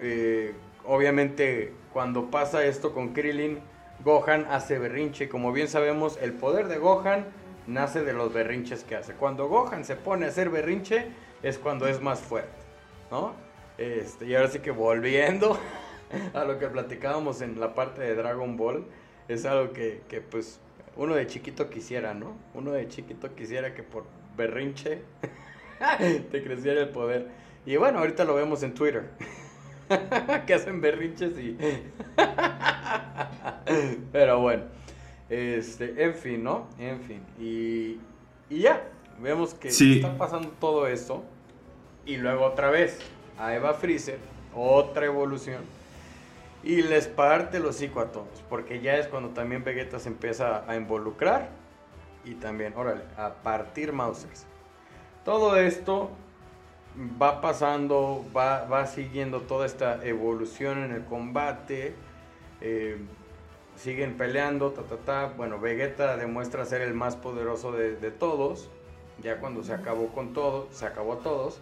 Eh, 0.00 0.54
obviamente, 0.86 1.72
cuando 1.92 2.30
pasa 2.30 2.64
esto 2.64 2.94
con 2.94 3.12
Krillin, 3.12 3.58
Gohan 4.02 4.46
hace 4.50 4.78
berrinche. 4.78 5.28
Como 5.28 5.52
bien 5.52 5.68
sabemos, 5.68 6.18
el 6.20 6.32
poder 6.32 6.68
de 6.68 6.78
Gohan 6.78 7.26
nace 7.66 8.02
de 8.02 8.12
los 8.12 8.32
berrinches 8.32 8.84
que 8.84 8.96
hace. 8.96 9.14
Cuando 9.14 9.48
Gohan 9.48 9.84
se 9.84 9.96
pone 9.96 10.26
a 10.26 10.28
hacer 10.28 10.50
berrinche 10.50 11.08
es 11.42 11.58
cuando 11.58 11.86
es 11.86 12.00
más 12.00 12.20
fuerte, 12.20 12.50
¿no? 13.10 13.32
Este, 13.78 14.26
y 14.26 14.34
ahora 14.34 14.48
sí 14.48 14.60
que 14.60 14.70
volviendo 14.70 15.58
a 16.34 16.44
lo 16.44 16.58
que 16.58 16.68
platicábamos 16.68 17.40
en 17.40 17.58
la 17.58 17.74
parte 17.74 18.02
de 18.02 18.14
Dragon 18.14 18.56
Ball, 18.56 18.86
es 19.28 19.44
algo 19.46 19.72
que, 19.72 20.02
que 20.08 20.20
pues 20.20 20.60
uno 20.96 21.14
de 21.14 21.26
chiquito 21.26 21.70
quisiera, 21.70 22.14
¿no? 22.14 22.36
Uno 22.54 22.72
de 22.72 22.88
chiquito 22.88 23.34
quisiera 23.34 23.74
que 23.74 23.82
por 23.82 24.04
berrinche 24.36 25.02
te 26.30 26.42
creciera 26.42 26.82
el 26.82 26.90
poder. 26.90 27.28
Y 27.66 27.76
bueno, 27.76 27.98
ahorita 27.98 28.24
lo 28.24 28.34
vemos 28.34 28.62
en 28.62 28.74
Twitter. 28.74 29.10
que 30.46 30.54
hacen 30.54 30.80
berrinches 30.80 31.38
y... 31.38 31.56
Pero 34.12 34.40
bueno. 34.40 34.73
Este, 35.58 36.04
en 36.04 36.14
fin, 36.14 36.44
¿no? 36.44 36.68
En 36.78 37.00
fin. 37.00 37.22
Y, 37.38 38.00
y 38.50 38.60
ya, 38.62 38.84
vemos 39.20 39.54
que 39.54 39.68
está 39.68 40.16
pasando 40.18 40.50
todo 40.60 40.86
esto. 40.86 41.24
Y 42.06 42.16
luego 42.18 42.44
otra 42.46 42.70
vez 42.70 42.98
a 43.38 43.54
Eva 43.54 43.74
Freezer, 43.74 44.20
otra 44.54 45.06
evolución. 45.06 45.62
y 46.62 46.82
les 46.82 47.08
parte 47.08 47.58
el 47.58 47.66
hocico 47.66 48.00
a 48.00 48.12
todos, 48.12 48.42
porque 48.48 48.80
ya 48.80 48.96
es 48.96 49.08
cuando 49.08 49.30
también 49.30 49.64
Vegeta 49.64 49.98
se 49.98 50.08
empieza 50.08 50.64
a 50.70 50.76
involucrar 50.76 51.50
y 52.24 52.36
también, 52.36 52.74
órale, 52.76 53.04
a 53.16 53.34
partir 53.42 53.92
Mausers. 53.92 54.46
Todo 55.24 55.56
esto 55.56 56.10
va 57.20 57.40
pasando, 57.40 58.24
va, 58.36 58.64
va 58.66 58.86
siguiendo 58.86 59.42
toda 59.42 59.66
esta 59.66 60.04
evolución 60.04 60.78
en 60.84 60.92
el 60.92 61.04
combate. 61.04 61.96
eh, 62.60 62.98
siguen 63.76 64.16
peleando, 64.16 64.70
ta, 64.72 64.82
ta, 64.82 64.96
ta. 64.96 65.32
Bueno, 65.36 65.58
Vegeta 65.60 66.16
demuestra 66.16 66.64
ser 66.64 66.80
el 66.82 66.94
más 66.94 67.16
poderoso 67.16 67.72
de, 67.72 67.96
de 67.96 68.10
todos. 68.10 68.68
Ya 69.22 69.38
cuando 69.38 69.62
se 69.62 69.72
acabó 69.72 70.08
con 70.08 70.32
todo, 70.32 70.68
se 70.72 70.86
acabó 70.86 71.14
a 71.14 71.18
todos. 71.18 71.60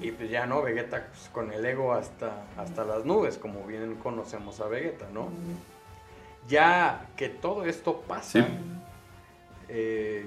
Y 0.00 0.10
pues 0.12 0.30
ya 0.30 0.46
no, 0.46 0.62
Vegeta 0.62 1.06
pues, 1.08 1.28
con 1.32 1.52
el 1.52 1.64
ego 1.64 1.92
hasta, 1.92 2.44
hasta 2.56 2.84
las 2.84 3.04
nubes, 3.04 3.38
como 3.38 3.64
bien 3.66 3.94
conocemos 3.96 4.60
a 4.60 4.66
Vegeta, 4.66 5.06
¿no? 5.12 5.28
Ya 6.48 7.08
que 7.16 7.28
todo 7.28 7.64
esto 7.64 8.00
pasa, 8.02 8.40
Sí. 8.40 8.44
eh, 9.68 10.26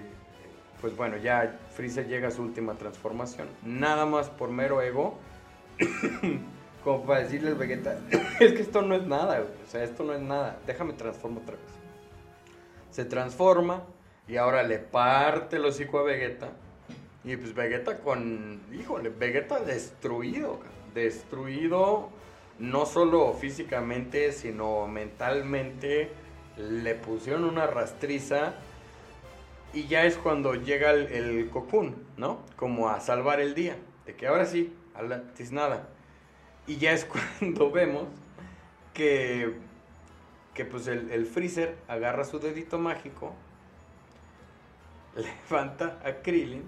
pues 0.82 0.96
bueno, 0.96 1.18
ya 1.18 1.60
Freezer 1.76 2.08
llega 2.08 2.30
a 2.30 2.32
su 2.32 2.42
última 2.42 2.74
transformación. 2.76 3.48
Nada 3.64 4.06
más 4.06 4.30
por 4.30 4.50
mero 4.50 4.82
ego, 4.82 5.18
como 6.86 7.04
para 7.04 7.22
decirle 7.22 7.50
al 7.50 7.56
Vegeta, 7.56 7.98
es 8.40 8.54
que 8.54 8.62
esto 8.62 8.84
no 8.84 8.96
es 8.96 9.06
nada. 9.08 9.42
O 9.42 9.70
sea, 9.70 9.84
esto 9.84 10.04
no 10.04 10.14
es 10.14 10.22
nada. 10.22 10.60
Déjame 10.68 10.94
transformo 10.94 11.42
otra 11.42 11.56
vez. 11.56 11.66
Se 12.92 13.04
transforma 13.04 13.84
y 14.28 14.38
ahora 14.38 14.62
le 14.62 14.78
parte 14.78 15.56
el 15.56 15.66
hocico 15.66 15.98
a 15.98 16.04
Vegeta. 16.04 16.52
Y 17.24 17.36
pues 17.38 17.56
Vegeta 17.56 17.98
con, 17.98 18.62
híjole, 18.72 19.10
Vegeta 19.10 19.60
destruido, 19.60 20.60
destruido 20.94 22.10
no 22.60 22.86
solo 22.86 23.34
físicamente, 23.34 24.32
sino 24.32 24.88
mentalmente. 24.88 26.12
Le 26.56 26.94
pusieron 26.94 27.46
una 27.46 27.66
rastriza 27.66 28.54
y 29.74 29.88
ya 29.88 30.06
es 30.06 30.18
cuando 30.18 30.54
llega 30.54 30.92
el, 30.92 31.08
el 31.08 31.50
Cocoon, 31.50 31.96
¿no? 32.16 32.44
Como 32.56 32.90
a 32.90 33.00
salvar 33.00 33.40
el 33.40 33.56
día, 33.56 33.76
de 34.06 34.16
que 34.16 34.28
ahora 34.28 34.46
sí, 34.46 34.72
a 34.94 35.34
tiznada. 35.34 35.95
Y 36.68 36.78
ya 36.78 36.92
es 36.92 37.06
cuando 37.40 37.72
vemos 37.72 38.08
que, 38.94 39.56
que 40.54 40.66
pues 40.66 40.88
el, 40.88 41.12
el 41.12 41.26
Freezer 41.26 41.78
agarra 41.88 42.24
su 42.24 42.40
dedito 42.40 42.80
mágico, 42.80 43.34
levanta 45.50 46.00
a 46.04 46.22
Krillin 46.22 46.64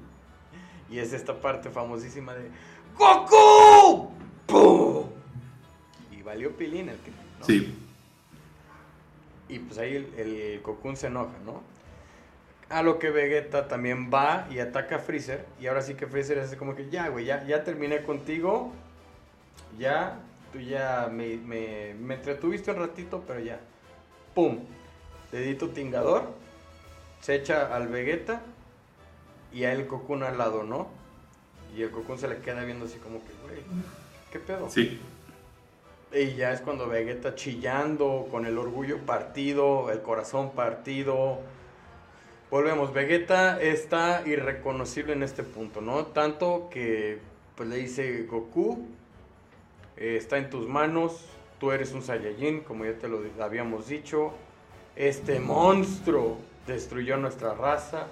y 0.90 1.00
es 1.00 1.14
esta 1.14 1.40
parte 1.40 1.70
famosísima 1.70 2.34
de 2.34 2.50
¡Goku! 2.98 4.12
¡Pum! 4.46 5.10
Y 6.12 6.22
valió 6.22 6.56
pilín 6.56 6.90
el 6.90 6.98
Krillin, 6.98 7.40
¿no? 7.40 7.46
Sí. 7.46 7.84
Y 9.50 9.60
pues 9.60 9.78
ahí 9.78 9.96
el, 9.96 10.14
el 10.18 10.62
Cocoon 10.62 10.98
se 10.98 11.08
enoja, 11.08 11.38
¿no? 11.46 11.62
A 12.70 12.82
lo 12.82 13.00
que 13.00 13.12
Vegeta 13.12 13.68
también 13.68 14.10
va 14.14 14.48
y 14.52 14.60
ataca 14.60 14.98
a 14.98 15.00
Freezer. 15.00 15.46
Y 15.60 15.68
ahora 15.68 15.82
sí 15.82 15.94
que 15.94 16.06
Freezer 16.06 16.38
es 16.40 16.56
como 16.56 16.76
que 16.76 16.90
ya, 16.90 17.08
güey, 17.08 17.26
ya, 17.26 17.46
ya 17.46 17.64
terminé 17.64 18.04
contigo. 18.04 18.74
Ya, 19.78 20.20
tú 20.52 20.60
ya 20.60 21.10
me, 21.12 21.38
me, 21.38 21.94
me 21.96 22.16
entretuviste 22.16 22.72
un 22.72 22.78
ratito, 22.78 23.24
pero 23.28 23.40
ya. 23.40 23.60
¡Pum! 24.34 24.60
Dedito 25.32 25.70
tingador. 25.70 26.24
Se 27.22 27.36
echa 27.36 27.76
al 27.76 27.88
Vegeta. 27.88 28.42
Y 29.54 29.64
a 29.64 29.74
el 29.74 29.88
Cocoon 29.88 30.24
al 30.24 30.38
lado, 30.38 30.64
¿no? 30.64 30.90
Y 31.76 31.82
el 31.82 31.92
Cocoon 31.92 32.20
se 32.20 32.28
le 32.28 32.38
queda 32.40 32.64
viendo 32.64 32.86
así 32.86 32.98
como 32.98 33.20
que, 33.20 33.34
güey, 33.44 33.62
¿qué 34.32 34.40
pedo? 34.40 34.70
Sí. 34.70 35.00
Y 36.12 36.36
ya 36.36 36.54
es 36.54 36.62
cuando 36.62 36.88
Vegeta 36.88 37.36
chillando, 37.36 38.28
con 38.32 38.46
el 38.46 38.58
orgullo 38.58 39.00
partido, 39.00 39.92
el 39.92 40.02
corazón 40.02 40.52
partido. 40.52 41.40
Volvemos, 42.50 42.94
Vegeta 42.94 43.62
está 43.62 44.24
irreconocible 44.26 45.14
en 45.14 45.24
este 45.24 45.44
punto, 45.44 45.82
¿no? 45.82 46.06
Tanto 46.08 46.70
que 46.72 47.20
pues 47.56 47.68
le 47.68 47.76
dice 47.78 48.24
Goku, 48.24 48.88
eh, 49.98 50.16
está 50.18 50.38
en 50.38 50.50
tus 50.50 50.68
manos, 50.68 51.26
tú 51.60 51.72
eres 51.72 51.94
un 51.94 52.02
Saiyajin, 52.02 52.62
como 52.62 52.86
ya 52.86 52.98
te 52.98 53.08
lo 53.08 53.22
habíamos 53.40 53.88
dicho. 53.88 54.32
Este 54.96 55.40
monstruo 55.40 56.38
destruyó 56.66 57.18
nuestra 57.18 57.54
raza, 57.54 58.08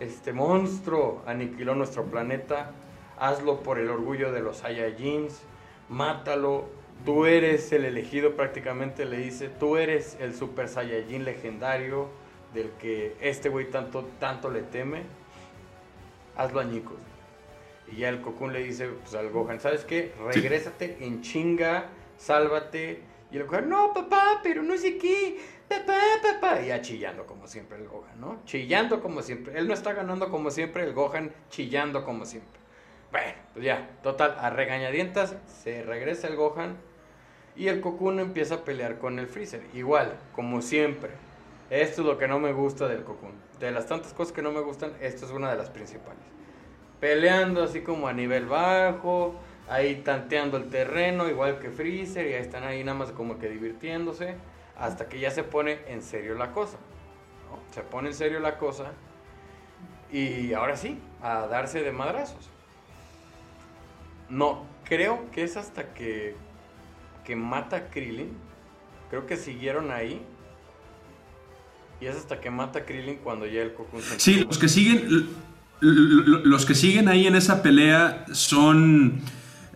este 0.00 0.32
monstruo 0.32 1.22
aniquiló 1.26 1.74
nuestro 1.74 2.04
planeta. 2.04 2.70
Hazlo 3.18 3.60
por 3.60 3.78
el 3.78 3.88
orgullo 3.88 4.32
de 4.32 4.40
los 4.40 4.58
Saiyajins, 4.58 5.42
mátalo, 5.88 6.66
Tú 7.04 7.26
eres 7.26 7.72
el 7.72 7.84
elegido 7.84 8.36
prácticamente, 8.36 9.04
le 9.04 9.16
dice, 9.16 9.48
tú 9.48 9.76
eres 9.76 10.16
el 10.20 10.36
Super 10.36 10.68
Saiyajin 10.68 11.24
legendario 11.24 12.08
del 12.54 12.70
que 12.78 13.16
este 13.20 13.48
güey 13.48 13.70
tanto, 13.70 14.04
tanto 14.20 14.50
le 14.50 14.62
teme. 14.62 15.02
Hazlo 16.36 16.60
añicos. 16.60 17.11
Y 17.90 17.96
ya 17.96 18.08
el 18.08 18.20
Cocoon 18.20 18.52
le 18.52 18.62
dice 18.62 18.88
pues, 18.88 19.14
al 19.14 19.30
Gohan, 19.30 19.60
¿sabes 19.60 19.84
qué? 19.84 20.12
Regrésate 20.32 20.98
en 21.00 21.20
chinga, 21.22 21.86
sálvate. 22.16 23.02
Y 23.30 23.38
el 23.38 23.44
Gohan, 23.44 23.68
no, 23.68 23.92
papá, 23.92 24.40
pero 24.42 24.62
no 24.62 24.76
sé 24.76 24.98
qué. 24.98 25.40
Papá, 25.68 25.98
papá. 26.22 26.60
Y 26.60 26.68
ya 26.68 26.80
chillando 26.80 27.26
como 27.26 27.46
siempre 27.46 27.78
el 27.78 27.88
Gohan, 27.88 28.20
¿no? 28.20 28.40
Chillando 28.44 29.00
como 29.00 29.22
siempre. 29.22 29.58
Él 29.58 29.66
no 29.66 29.74
está 29.74 29.92
ganando 29.92 30.30
como 30.30 30.50
siempre, 30.50 30.84
el 30.84 30.92
Gohan 30.92 31.32
chillando 31.48 32.04
como 32.04 32.24
siempre. 32.24 32.60
Bueno, 33.10 33.34
pues 33.52 33.64
ya, 33.64 33.90
total, 34.02 34.36
a 34.38 34.48
regañadientas 34.50 35.36
se 35.46 35.82
regresa 35.82 36.28
el 36.28 36.36
Gohan 36.36 36.76
y 37.54 37.68
el 37.68 37.80
Cocoon 37.80 38.20
empieza 38.20 38.56
a 38.56 38.64
pelear 38.64 38.98
con 38.98 39.18
el 39.18 39.26
Freezer. 39.26 39.62
Igual, 39.74 40.18
como 40.34 40.62
siempre. 40.62 41.10
Esto 41.68 42.02
es 42.02 42.06
lo 42.06 42.18
que 42.18 42.28
no 42.28 42.38
me 42.38 42.52
gusta 42.52 42.88
del 42.88 43.04
Cocoon. 43.04 43.32
De 43.60 43.70
las 43.70 43.86
tantas 43.86 44.12
cosas 44.12 44.32
que 44.32 44.42
no 44.42 44.50
me 44.50 44.60
gustan, 44.60 44.92
esto 45.00 45.26
es 45.26 45.32
una 45.32 45.50
de 45.50 45.56
las 45.56 45.70
principales. 45.70 46.22
Peleando 47.02 47.64
así 47.64 47.80
como 47.80 48.06
a 48.06 48.12
nivel 48.12 48.46
bajo, 48.46 49.34
ahí 49.68 50.02
tanteando 50.04 50.56
el 50.56 50.70
terreno, 50.70 51.28
igual 51.28 51.58
que 51.58 51.68
Freezer, 51.68 52.28
y 52.28 52.34
ahí 52.34 52.40
están 52.40 52.62
ahí 52.62 52.84
nada 52.84 52.96
más 52.96 53.10
como 53.10 53.40
que 53.40 53.48
divirtiéndose, 53.48 54.36
hasta 54.78 55.08
que 55.08 55.18
ya 55.18 55.32
se 55.32 55.42
pone 55.42 55.80
en 55.88 56.00
serio 56.00 56.36
la 56.36 56.52
cosa. 56.52 56.78
Se 57.72 57.80
pone 57.80 58.10
en 58.10 58.14
serio 58.14 58.38
la 58.38 58.56
cosa, 58.56 58.92
y 60.12 60.52
ahora 60.52 60.76
sí, 60.76 60.96
a 61.20 61.48
darse 61.48 61.82
de 61.82 61.90
madrazos. 61.90 62.48
No, 64.28 64.64
creo 64.84 65.28
que 65.32 65.42
es 65.42 65.56
hasta 65.56 65.94
que, 65.94 66.36
que 67.24 67.34
mata 67.34 67.76
a 67.78 67.90
Krillin. 67.90 68.32
Creo 69.10 69.26
que 69.26 69.36
siguieron 69.36 69.90
ahí. 69.90 70.22
Y 72.00 72.06
es 72.06 72.14
hasta 72.14 72.40
que 72.40 72.48
mata 72.48 72.78
a 72.78 72.84
Krillin 72.84 73.16
cuando 73.16 73.44
ya 73.44 73.60
el 73.60 73.74
Cocoon 73.74 74.02
Sí, 74.18 74.44
los 74.44 74.56
que 74.56 74.68
siguen. 74.68 75.50
Los 75.82 76.64
que 76.64 76.76
siguen 76.76 77.08
ahí 77.08 77.26
en 77.26 77.34
esa 77.34 77.60
pelea 77.60 78.24
son 78.30 79.20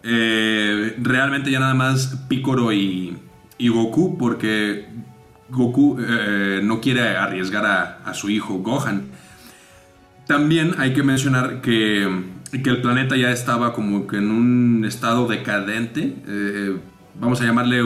eh, 0.04 0.94
realmente 1.02 1.50
ya 1.50 1.58
nada 1.58 1.74
más 1.74 2.16
Piccolo 2.28 2.72
y, 2.72 3.18
Goku, 3.58 4.16
porque 4.16 4.86
Goku 5.48 5.98
eh, 5.98 6.60
no 6.62 6.80
quiere 6.80 7.16
arriesgar 7.16 7.66
a, 8.04 8.14
su 8.14 8.30
hijo 8.30 8.58
Gohan. 8.58 9.06
También 10.28 10.76
hay 10.78 10.92
que 10.92 11.02
mencionar 11.02 11.60
que, 11.60 12.08
que 12.52 12.70
el 12.70 12.82
planeta 12.82 13.16
ya 13.16 13.32
estaba 13.32 13.72
como 13.72 14.06
que 14.06 14.18
en 14.18 14.30
un 14.30 14.84
estado 14.84 15.26
decadente. 15.26 16.14
eh, 16.28 16.76
vamos 17.20 17.40
a 17.40 17.44
llamarle 17.44 17.82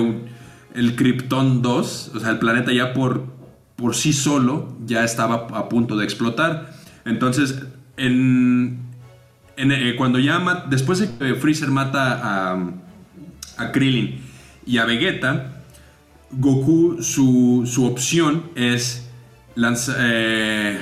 el 0.75 0.95
Krypton 0.95 1.63
2. 1.63 2.13
O 2.15 2.21
sea, 2.21 2.31
el 2.31 2.39
planeta 2.39 2.71
ya 2.71 2.93
por, 2.93 3.25
por 3.77 3.95
sí 3.95 4.13
solo 4.13 4.77
ya 4.85 5.05
estaba 5.05 5.47
a 5.55 5.71
punto 5.71 5.97
de 5.97 6.05
explotar. 6.05 6.75
Entonces, 7.07 7.63
en, 8.07 9.71
eh, 9.73 9.95
cuando 9.97 10.19
ya 10.19 10.65
después 10.69 10.99
de 11.01 11.11
que 11.17 11.35
Freezer 11.35 11.71
mata 11.71 12.21
a, 12.53 12.71
a 13.59 13.73
Krillin 13.73 14.21
y 14.67 14.79
a 14.79 14.85
Vegeta, 14.85 15.63
Goku, 16.33 17.03
su, 17.03 17.65
su 17.67 17.85
opción 17.87 18.45
es 18.55 19.11
lanza- 19.57 19.97
eh, 19.99 20.81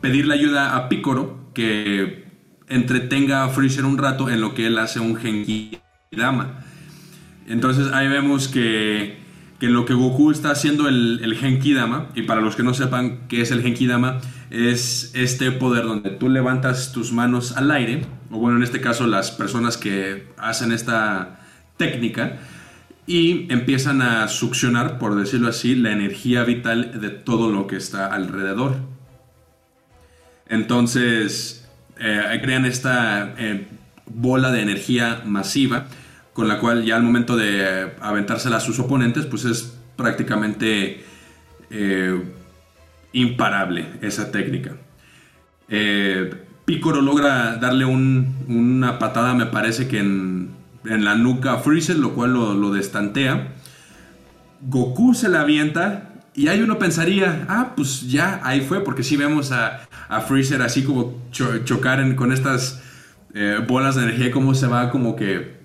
pedirle 0.00 0.34
ayuda 0.34 0.76
a 0.76 0.88
Piccolo 0.88 1.50
que 1.54 2.24
entretenga 2.68 3.44
a 3.44 3.48
Freezer 3.48 3.84
un 3.84 3.98
rato 3.98 4.28
en 4.30 4.40
lo 4.40 4.54
que 4.54 4.66
él 4.66 4.78
hace 4.78 5.00
un 5.00 5.16
Genki 5.16 5.78
Dama. 6.12 6.64
Entonces 7.48 7.92
ahí 7.92 8.08
vemos 8.08 8.48
que, 8.48 9.18
que 9.58 9.68
lo 9.68 9.86
que 9.86 9.94
Goku 9.94 10.30
está 10.30 10.50
haciendo 10.50 10.88
el, 10.88 11.36
Genki 11.38 11.72
Dama, 11.72 12.08
y 12.14 12.22
para 12.22 12.40
los 12.40 12.56
que 12.56 12.62
no 12.62 12.74
sepan 12.74 13.26
qué 13.28 13.40
es 13.40 13.50
el 13.50 13.62
Genki 13.62 13.86
Dama, 13.86 14.20
es 14.50 15.12
este 15.14 15.50
poder 15.50 15.84
donde 15.84 16.10
tú 16.10 16.28
levantas 16.28 16.92
tus 16.92 17.12
manos 17.12 17.56
al 17.56 17.70
aire, 17.70 18.04
o 18.30 18.38
bueno, 18.38 18.58
en 18.58 18.62
este 18.62 18.80
caso 18.80 19.06
las 19.06 19.30
personas 19.30 19.76
que 19.76 20.28
hacen 20.36 20.72
esta 20.72 21.40
técnica, 21.76 22.38
y 23.06 23.50
empiezan 23.52 24.02
a 24.02 24.28
succionar, 24.28 24.98
por 24.98 25.14
decirlo 25.14 25.48
así, 25.48 25.74
la 25.76 25.92
energía 25.92 26.42
vital 26.42 27.00
de 27.00 27.10
todo 27.10 27.52
lo 27.52 27.66
que 27.66 27.76
está 27.76 28.12
alrededor. 28.12 28.76
Entonces, 30.48 31.68
eh, 31.98 32.40
crean 32.42 32.64
esta 32.64 33.34
eh, 33.38 33.68
bola 34.06 34.50
de 34.50 34.62
energía 34.62 35.22
masiva 35.24 35.86
con 36.36 36.48
la 36.48 36.60
cual 36.60 36.84
ya 36.84 36.96
al 36.96 37.02
momento 37.02 37.34
de 37.34 37.94
aventársela 37.98 38.58
a 38.58 38.60
sus 38.60 38.78
oponentes, 38.78 39.24
pues 39.24 39.46
es 39.46 39.74
prácticamente 39.96 41.02
eh, 41.70 42.22
imparable 43.14 43.86
esa 44.02 44.30
técnica. 44.30 44.72
Eh, 45.70 46.30
Picoro 46.66 47.00
logra 47.00 47.56
darle 47.56 47.86
una 47.86 48.98
patada, 48.98 49.32
me 49.32 49.46
parece 49.46 49.88
que 49.88 50.00
en, 50.00 50.54
la 50.84 51.14
nuca 51.14 51.54
a 51.54 51.58
Freezer, 51.60 51.96
lo 51.96 52.12
cual 52.12 52.34
lo, 52.34 52.70
destantea. 52.70 53.54
Goku 54.60 55.14
se 55.14 55.30
la 55.30 55.40
avienta 55.40 56.12
y 56.34 56.48
ahí 56.48 56.60
uno 56.60 56.78
pensaría, 56.78 57.46
ah, 57.48 57.72
pues 57.74 58.10
ya, 58.10 58.42
ahí 58.44 58.60
fue, 58.60 58.84
porque 58.84 59.02
si 59.02 59.16
vemos 59.16 59.52
a, 59.52 59.88
Freezer 60.28 60.60
así 60.60 60.84
como 60.84 61.14
chocar 61.30 62.14
con 62.14 62.30
estas 62.30 62.82
eh, 63.32 63.58
bolas 63.66 63.94
de 63.94 64.02
energía, 64.02 64.30
como 64.30 64.54
se 64.54 64.66
va 64.66 64.90
como 64.90 65.16
que 65.16 65.56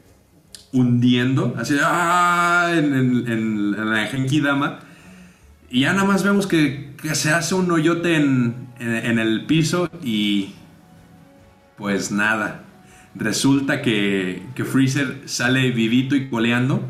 hundiendo, 0.74 1.54
así, 1.58 1.76
ah, 1.84 2.72
en, 2.74 3.72
la 3.72 4.08
Genki 4.08 4.40
Dama. 4.42 4.80
Y 5.70 5.82
ya 5.82 5.94
nada 5.94 6.06
más 6.06 6.24
vemos 6.24 6.48
que, 6.48 6.94
se 7.14 7.32
hace 7.32 7.56
un 7.56 7.72
hoyote 7.72 8.16
en, 8.16 8.70
el 8.80 9.46
piso 9.46 9.90
y 10.04 10.54
pues 11.78 12.12
nada. 12.12 12.64
Resulta 13.16 13.82
que, 13.82 14.44
Freezer 14.56 15.22
sale 15.26 15.72
vivito 15.72 16.16
y 16.16 16.30
coleando. 16.30 16.82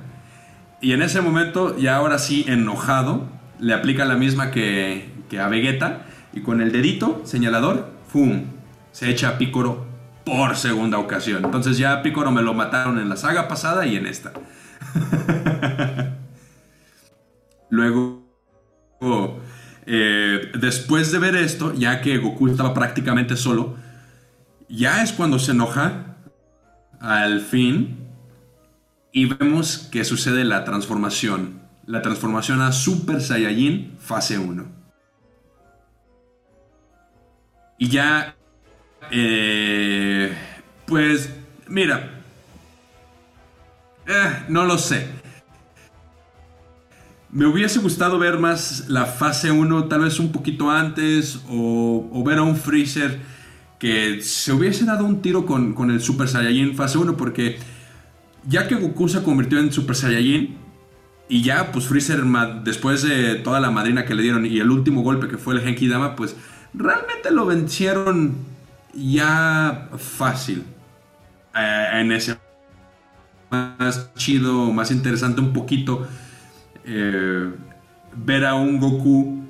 Y 0.82 0.94
en 0.94 1.02
ese 1.02 1.22
momento, 1.22 1.78
ya 1.78 1.96
ahora 1.96 2.18
sí 2.18 2.46
enojado, 2.48 3.30
le 3.60 3.74
aplica 3.74 4.06
la 4.06 4.16
misma 4.16 4.52
que, 4.52 5.10
a 5.40 5.48
Vegeta. 5.48 6.06
Y 6.34 6.42
con 6.42 6.62
el 6.62 6.72
dedito 6.72 7.22
señalador, 7.26 7.92
¡fum! 8.08 8.44
Se 8.92 9.10
echa 9.10 9.30
a 9.30 9.38
Picoro 9.38 9.91
por 10.24 10.56
segunda 10.56 10.98
ocasión. 10.98 11.44
Entonces 11.46 11.78
ya 11.78 11.94
a 11.94 12.02
Picoro 12.04 12.32
me 12.32 12.42
lo 12.42 12.54
mataron 12.54 13.00
en 13.00 13.10
la 13.10 13.18
saga 13.18 13.48
pasada 13.48 13.86
y 13.86 13.96
en 13.96 14.06
esta. 14.06 14.34
Luego 17.70 18.22
eh, 19.86 20.52
después 20.60 21.12
de 21.12 21.20
ver 21.20 21.36
esto, 21.36 21.74
ya 21.74 22.02
que 22.02 22.18
Goku 22.18 22.48
estaba 22.48 22.74
prácticamente 22.74 23.36
solo, 23.36 23.76
ya 24.70 25.04
es 25.04 25.12
cuando 25.12 25.40
se 25.40 25.52
enoja 25.52 26.18
al 27.00 27.42
fin 27.42 28.08
y 29.12 29.26
vemos 29.26 29.90
que 29.92 30.06
sucede 30.06 30.46
la 30.46 30.64
transformación. 30.64 31.62
La 31.86 32.02
transformación 32.02 32.62
a 32.62 32.72
Super 32.72 33.22
Saiyajin 33.22 33.98
fase 34.00 34.38
1. 34.38 34.66
Y 37.80 37.90
ya... 37.90 38.36
Eh, 39.10 40.32
pues 40.86 41.34
mira. 41.68 42.22
Eh, 44.08 44.46
no 44.50 44.66
lo 44.66 44.78
sé. 44.78 45.08
Me 47.32 47.46
hubiese 47.46 47.80
gustado 47.80 48.20
ver 48.20 48.40
más 48.40 48.90
la 48.90 49.06
fase 49.06 49.52
1, 49.52 49.86
tal 49.86 50.02
vez 50.02 50.20
un 50.20 50.34
poquito 50.34 50.70
antes, 50.70 51.42
o, 51.50 52.24
ver 52.26 52.40
a 52.40 52.44
un 52.44 52.58
Freezer 52.58 53.20
que 53.80 54.22
se 54.22 54.52
hubiese 54.52 54.84
dado 54.84 55.06
un 55.06 55.22
tiro 55.22 55.46
con, 55.46 55.92
el 55.92 56.02
Super 56.02 56.28
Saiyajin 56.28 56.76
fase 56.76 56.98
1, 56.98 57.16
porque 57.16 57.58
ya 58.46 58.68
que 58.68 58.76
Goku 58.76 59.08
se 59.08 59.24
convirtió 59.24 59.60
en 59.60 59.72
Super 59.72 59.96
Saiyajin, 59.96 60.58
y 61.30 61.42
ya 61.42 61.72
pues 61.72 61.86
Freezer 61.86 62.22
después 62.66 63.04
de 63.04 63.36
toda 63.36 63.62
la 63.62 63.72
madrina 63.72 64.04
que 64.04 64.14
le 64.14 64.24
dieron 64.24 64.46
y 64.46 64.60
el 64.60 64.70
último 64.70 65.02
golpe 65.02 65.30
que 65.30 65.38
fue 65.38 65.54
el 65.54 65.62
Genki 65.62 65.88
Dama, 65.88 66.18
pues 66.18 66.36
realmente 66.74 67.32
lo 67.32 67.46
vencieron 67.46 68.51
ya 68.94 69.90
fácil. 69.98 70.64
Eh, 71.56 71.90
en 71.94 72.12
ese 72.12 72.38
más 73.50 74.14
chido, 74.16 74.72
más 74.72 74.92
interesante 74.92 75.42
un 75.42 75.52
poquito 75.52 76.08
eh, 76.86 77.52
ver 78.16 78.46
a 78.46 78.56
un 78.56 78.80
Goku 78.80 79.42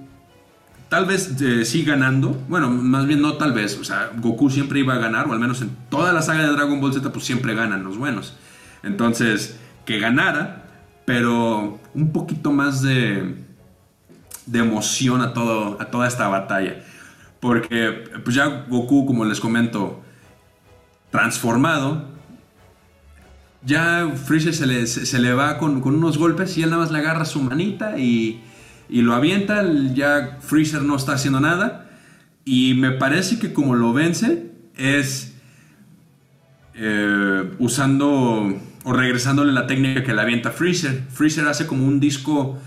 tal 0.91 1.05
vez 1.05 1.41
eh, 1.41 1.63
sí 1.63 1.85
ganando, 1.85 2.37
bueno, 2.49 2.69
más 2.69 3.07
bien 3.07 3.21
no 3.21 3.35
tal 3.35 3.53
vez, 3.53 3.79
o 3.79 3.83
sea, 3.85 4.11
Goku 4.17 4.49
siempre 4.49 4.81
iba 4.81 4.93
a 4.93 4.97
ganar, 4.97 5.25
o 5.25 5.31
al 5.31 5.39
menos 5.39 5.61
en 5.61 5.69
toda 5.89 6.11
la 6.11 6.21
saga 6.21 6.43
de 6.43 6.51
Dragon 6.51 6.81
Ball 6.81 6.93
Z, 6.93 7.13
pues 7.13 7.23
siempre 7.23 7.55
ganan 7.55 7.85
los 7.85 7.97
buenos. 7.97 8.35
Entonces, 8.83 9.57
que 9.85 9.99
ganara, 9.99 10.65
pero 11.05 11.79
un 11.93 12.11
poquito 12.11 12.51
más 12.51 12.81
de, 12.81 13.35
de 14.47 14.59
emoción 14.59 15.21
a, 15.21 15.33
todo, 15.33 15.77
a 15.79 15.85
toda 15.85 16.09
esta 16.09 16.27
batalla. 16.27 16.83
Porque 17.41 18.03
pues 18.23 18.35
ya 18.35 18.65
Goku, 18.69 19.05
como 19.05 19.25
les 19.25 19.41
comento, 19.41 20.01
transformado, 21.09 22.07
ya 23.63 24.09
Freezer 24.25 24.53
se 24.53 24.65
le, 24.65 24.87
se, 24.87 25.19
le 25.19 25.33
va 25.33 25.57
con, 25.57 25.83
unos 25.83 26.17
golpes 26.17 26.57
y 26.57 26.63
él 26.63 26.69
nada 26.69 26.83
más 26.83 26.91
le 26.91 26.99
agarra 26.99 27.25
su 27.25 27.41
manita 27.41 27.97
y, 27.99 28.41
lo 28.89 29.13
avienta. 29.13 29.63
Ya 29.93 30.37
Freezer 30.41 30.83
no 30.83 30.95
está 30.95 31.13
haciendo 31.13 31.39
nada. 31.39 31.89
Y 32.45 32.73
me 32.73 32.91
parece 32.91 33.39
que 33.39 33.53
como 33.53 33.75
lo 33.75 33.93
vence 33.93 34.51
es 34.75 35.33
eh, 36.73 37.51
usando 37.59 38.59
o 38.83 38.93
regresándole 38.93 39.51
la 39.51 39.67
técnica 39.67 40.03
que 40.03 40.13
le 40.13 40.21
avienta 40.21 40.51
Freezer. 40.51 41.03
Freezer 41.11 41.47
hace 41.47 41.67
como 41.67 41.85
un 41.85 41.99
disco 41.99 42.59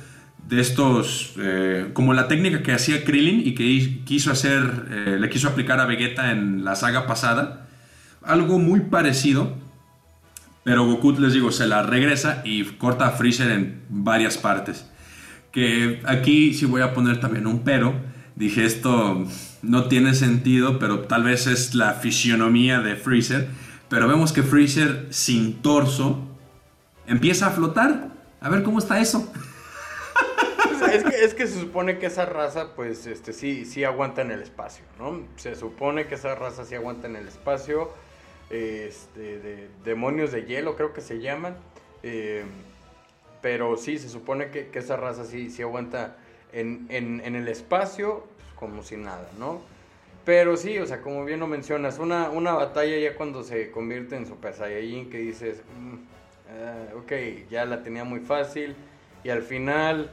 de 0.48 0.61
estos, 0.61 1.35
eh, 1.38 1.90
como 1.92 2.14
la 2.14 2.28
técnica 2.28 2.62
que 2.62 2.72
hacía 2.72 3.04
Krillin 3.04 3.46
y 3.46 3.54
que 3.54 4.04
quiso 4.04 4.30
hacer, 4.30 4.87
eh, 4.90 5.16
le 5.18 5.28
quiso 5.30 5.48
aplicar 5.48 5.80
a 5.80 5.87
Vegeta 5.87 6.33
en 6.33 6.64
la 6.64 6.76
saga 6.76 7.07
pasada. 7.07 7.66
Algo 8.22 8.59
muy 8.59 8.80
parecido 8.80 9.64
pero 10.64 10.87
Goku, 10.87 11.12
les 11.12 11.35
digo, 11.35 11.52
se 11.52 11.66
la 11.66 11.83
regresa 11.83 12.40
y 12.44 12.64
corta 12.64 13.07
a 13.07 13.11
Freezer 13.11 13.50
en 13.50 13.83
varias 13.90 14.38
partes. 14.38 14.87
Que 15.52 16.00
aquí 16.07 16.54
sí 16.54 16.64
voy 16.64 16.80
a 16.80 16.94
poner 16.94 17.20
también 17.20 17.46
un 17.46 17.61
pero. 17.61 17.94
Dije, 18.35 18.64
esto 18.64 19.26
no 19.62 19.85
tiene 19.85 20.14
sentido, 20.14 20.78
pero 20.78 21.00
tal 21.00 21.22
vez 21.22 21.46
es 21.46 21.74
la 21.74 21.92
fisionomía 21.92 22.80
de 22.80 22.96
Freezer. 22.96 23.48
Pero 23.90 24.09
vemos 24.09 24.33
que 24.33 24.42
Freezer 24.42 25.07
sin 25.11 25.57
torso 25.61 26.26
empieza 27.07 27.48
a 27.48 27.50
flotar. 27.50 28.09
A 28.40 28.48
ver 28.48 28.62
cómo 28.62 28.78
está 28.78 29.00
eso. 29.00 29.30
Es 31.12 31.34
que, 31.34 31.46
se 31.46 31.60
supone 31.60 31.98
que 31.98 32.06
esa 32.06 32.26
raza, 32.26 32.74
pues, 32.74 33.06
este, 33.06 33.32
sí, 33.32 33.64
sí 33.64 33.84
aguanta 33.84 34.22
en 34.22 34.30
el 34.30 34.42
espacio, 34.42 34.84
¿no? 34.98 35.26
Se 35.36 35.54
supone 35.54 36.06
que 36.06 36.14
esa 36.14 36.34
raza 36.34 36.64
sí 36.64 36.74
aguanta 36.74 37.06
en 37.06 37.16
el 37.16 37.28
espacio 37.28 37.90
este, 38.50 39.38
de 39.38 39.68
demonios 39.84 40.32
de 40.32 40.44
hielo, 40.44 40.76
creo 40.76 40.92
que 40.92 41.00
se 41.00 41.20
llaman. 41.20 41.56
Eh, 42.02 42.44
pero 43.44 43.76
sí, 43.76 43.98
se 43.98 44.08
supone 44.08 44.50
que, 44.50 44.70
esa 44.72 44.96
raza 44.96 45.24
sí, 45.24 45.50
sí 45.50 45.62
aguanta 45.62 46.16
en, 46.52 46.86
el 46.90 47.48
espacio 47.48 48.26
pues, 48.36 48.48
como 48.56 48.82
si 48.82 48.96
nada, 48.96 49.28
¿no? 49.38 49.60
Pero 50.24 50.56
sí, 50.56 50.78
o 50.78 50.86
sea, 50.86 51.02
como 51.02 51.24
bien 51.26 51.40
lo 51.40 51.46
mencionas, 51.46 51.98
una, 51.98 52.30
una 52.30 52.52
batalla 52.54 52.96
ya 52.96 53.14
cuando 53.14 53.42
se 53.42 53.70
convierte 53.70 54.16
en 54.16 54.26
Super 54.26 54.54
Saiyajin 54.54 55.10
que 55.10 55.18
dices, 55.18 55.62
mm, 55.78 55.94
ah, 56.50 56.96
ok, 56.96 57.12
ya 57.50 57.66
la 57.66 57.82
tenía 57.82 58.04
muy 58.04 58.20
fácil 58.20 58.74
y 59.22 59.28
al 59.28 59.42
final, 59.42 60.10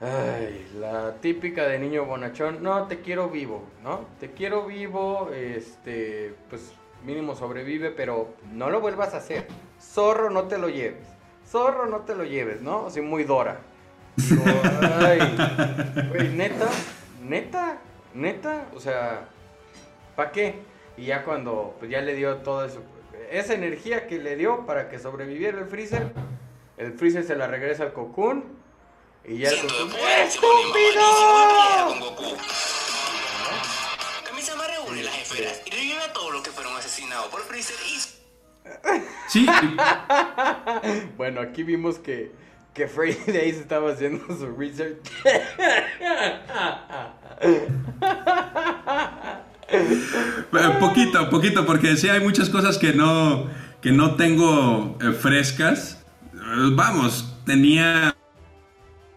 ay, 0.00 0.70
la 0.78 1.14
típica 1.20 1.66
de 1.66 1.78
niño 1.78 2.04
bonachón, 2.04 2.62
no, 2.62 2.86
te 2.86 3.00
quiero 3.00 3.28
vivo, 3.28 3.64
¿no? 3.82 4.06
Te 4.20 4.30
quiero 4.30 4.66
vivo, 4.66 5.30
este, 5.34 6.34
pues 6.48 6.72
mínimo 7.04 7.34
sobrevive, 7.34 7.90
pero 7.90 8.34
no 8.52 8.70
lo 8.70 8.80
vuelvas 8.80 9.14
a 9.14 9.18
hacer. 9.18 9.46
Zorro, 9.80 10.30
no 10.30 10.44
te 10.44 10.58
lo 10.58 10.68
lleves. 10.68 11.06
Zorro, 11.46 11.86
no 11.86 12.00
te 12.00 12.14
lo 12.14 12.24
lleves, 12.24 12.60
¿no? 12.60 12.86
Así 12.86 13.00
muy 13.00 13.24
Dora. 13.24 13.58
ay, 15.00 15.20
neta, 16.34 16.68
neta, 17.22 17.78
neta, 18.14 18.66
o 18.74 18.80
sea, 18.80 19.28
¿para 20.16 20.32
qué? 20.32 20.56
Y 20.96 21.06
ya 21.06 21.24
cuando 21.24 21.76
pues 21.78 21.90
ya 21.90 22.00
le 22.00 22.14
dio 22.14 22.36
todo 22.38 22.64
eso, 22.64 22.82
esa 23.30 23.54
energía 23.54 24.06
que 24.06 24.18
le 24.18 24.34
dio 24.34 24.66
para 24.66 24.88
que 24.88 24.98
sobreviviera 24.98 25.58
el 25.58 25.66
Freezer, 25.66 26.12
el 26.76 26.92
Freezer 26.92 27.22
se 27.22 27.36
la 27.36 27.46
regresa 27.46 27.84
al 27.84 27.92
Cocoon 27.92 28.57
y 29.28 29.38
ya 29.38 29.50
el 29.50 29.60
Cocoon 29.60 29.90
¡Estúpido! 30.24 31.02
las 35.02 35.18
esferas 35.18 35.62
y 35.66 35.70
revive 35.70 36.00
a 36.00 36.12
todos 36.12 36.32
los 36.32 36.42
que 36.42 36.50
fueron 36.50 36.76
asesinados 36.76 37.28
por 37.28 37.42
Freezer 37.42 37.76
y... 37.86 38.00
Sí. 39.28 39.46
bueno, 41.16 41.40
aquí 41.40 41.62
vimos 41.62 41.98
que, 41.98 42.32
que 42.74 42.88
Freddy 42.88 43.32
de 43.32 43.40
ahí 43.40 43.52
se 43.52 43.60
estaba 43.60 43.92
haciendo 43.92 44.26
su 44.36 44.46
research. 44.56 44.98
poquito, 50.80 51.30
poquito, 51.30 51.66
porque 51.66 51.96
sí 51.96 52.08
hay 52.08 52.20
muchas 52.20 52.50
cosas 52.50 52.78
que 52.78 52.92
no, 52.92 53.48
que 53.80 53.92
no 53.92 54.16
tengo 54.16 54.98
eh, 55.00 55.12
frescas. 55.12 56.04
Vamos, 56.32 57.36
tenía... 57.46 58.17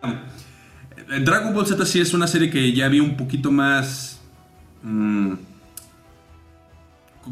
Eh, 0.03 1.19
Dragon 1.19 1.53
Ball 1.53 1.65
Z 1.65 1.85
sí 1.85 1.99
es 1.99 2.13
una 2.13 2.27
serie 2.27 2.49
que 2.49 2.73
ya 2.73 2.87
vi 2.87 2.99
un 2.99 3.17
poquito 3.17 3.51
más... 3.51 4.21
Mm, 4.83 5.33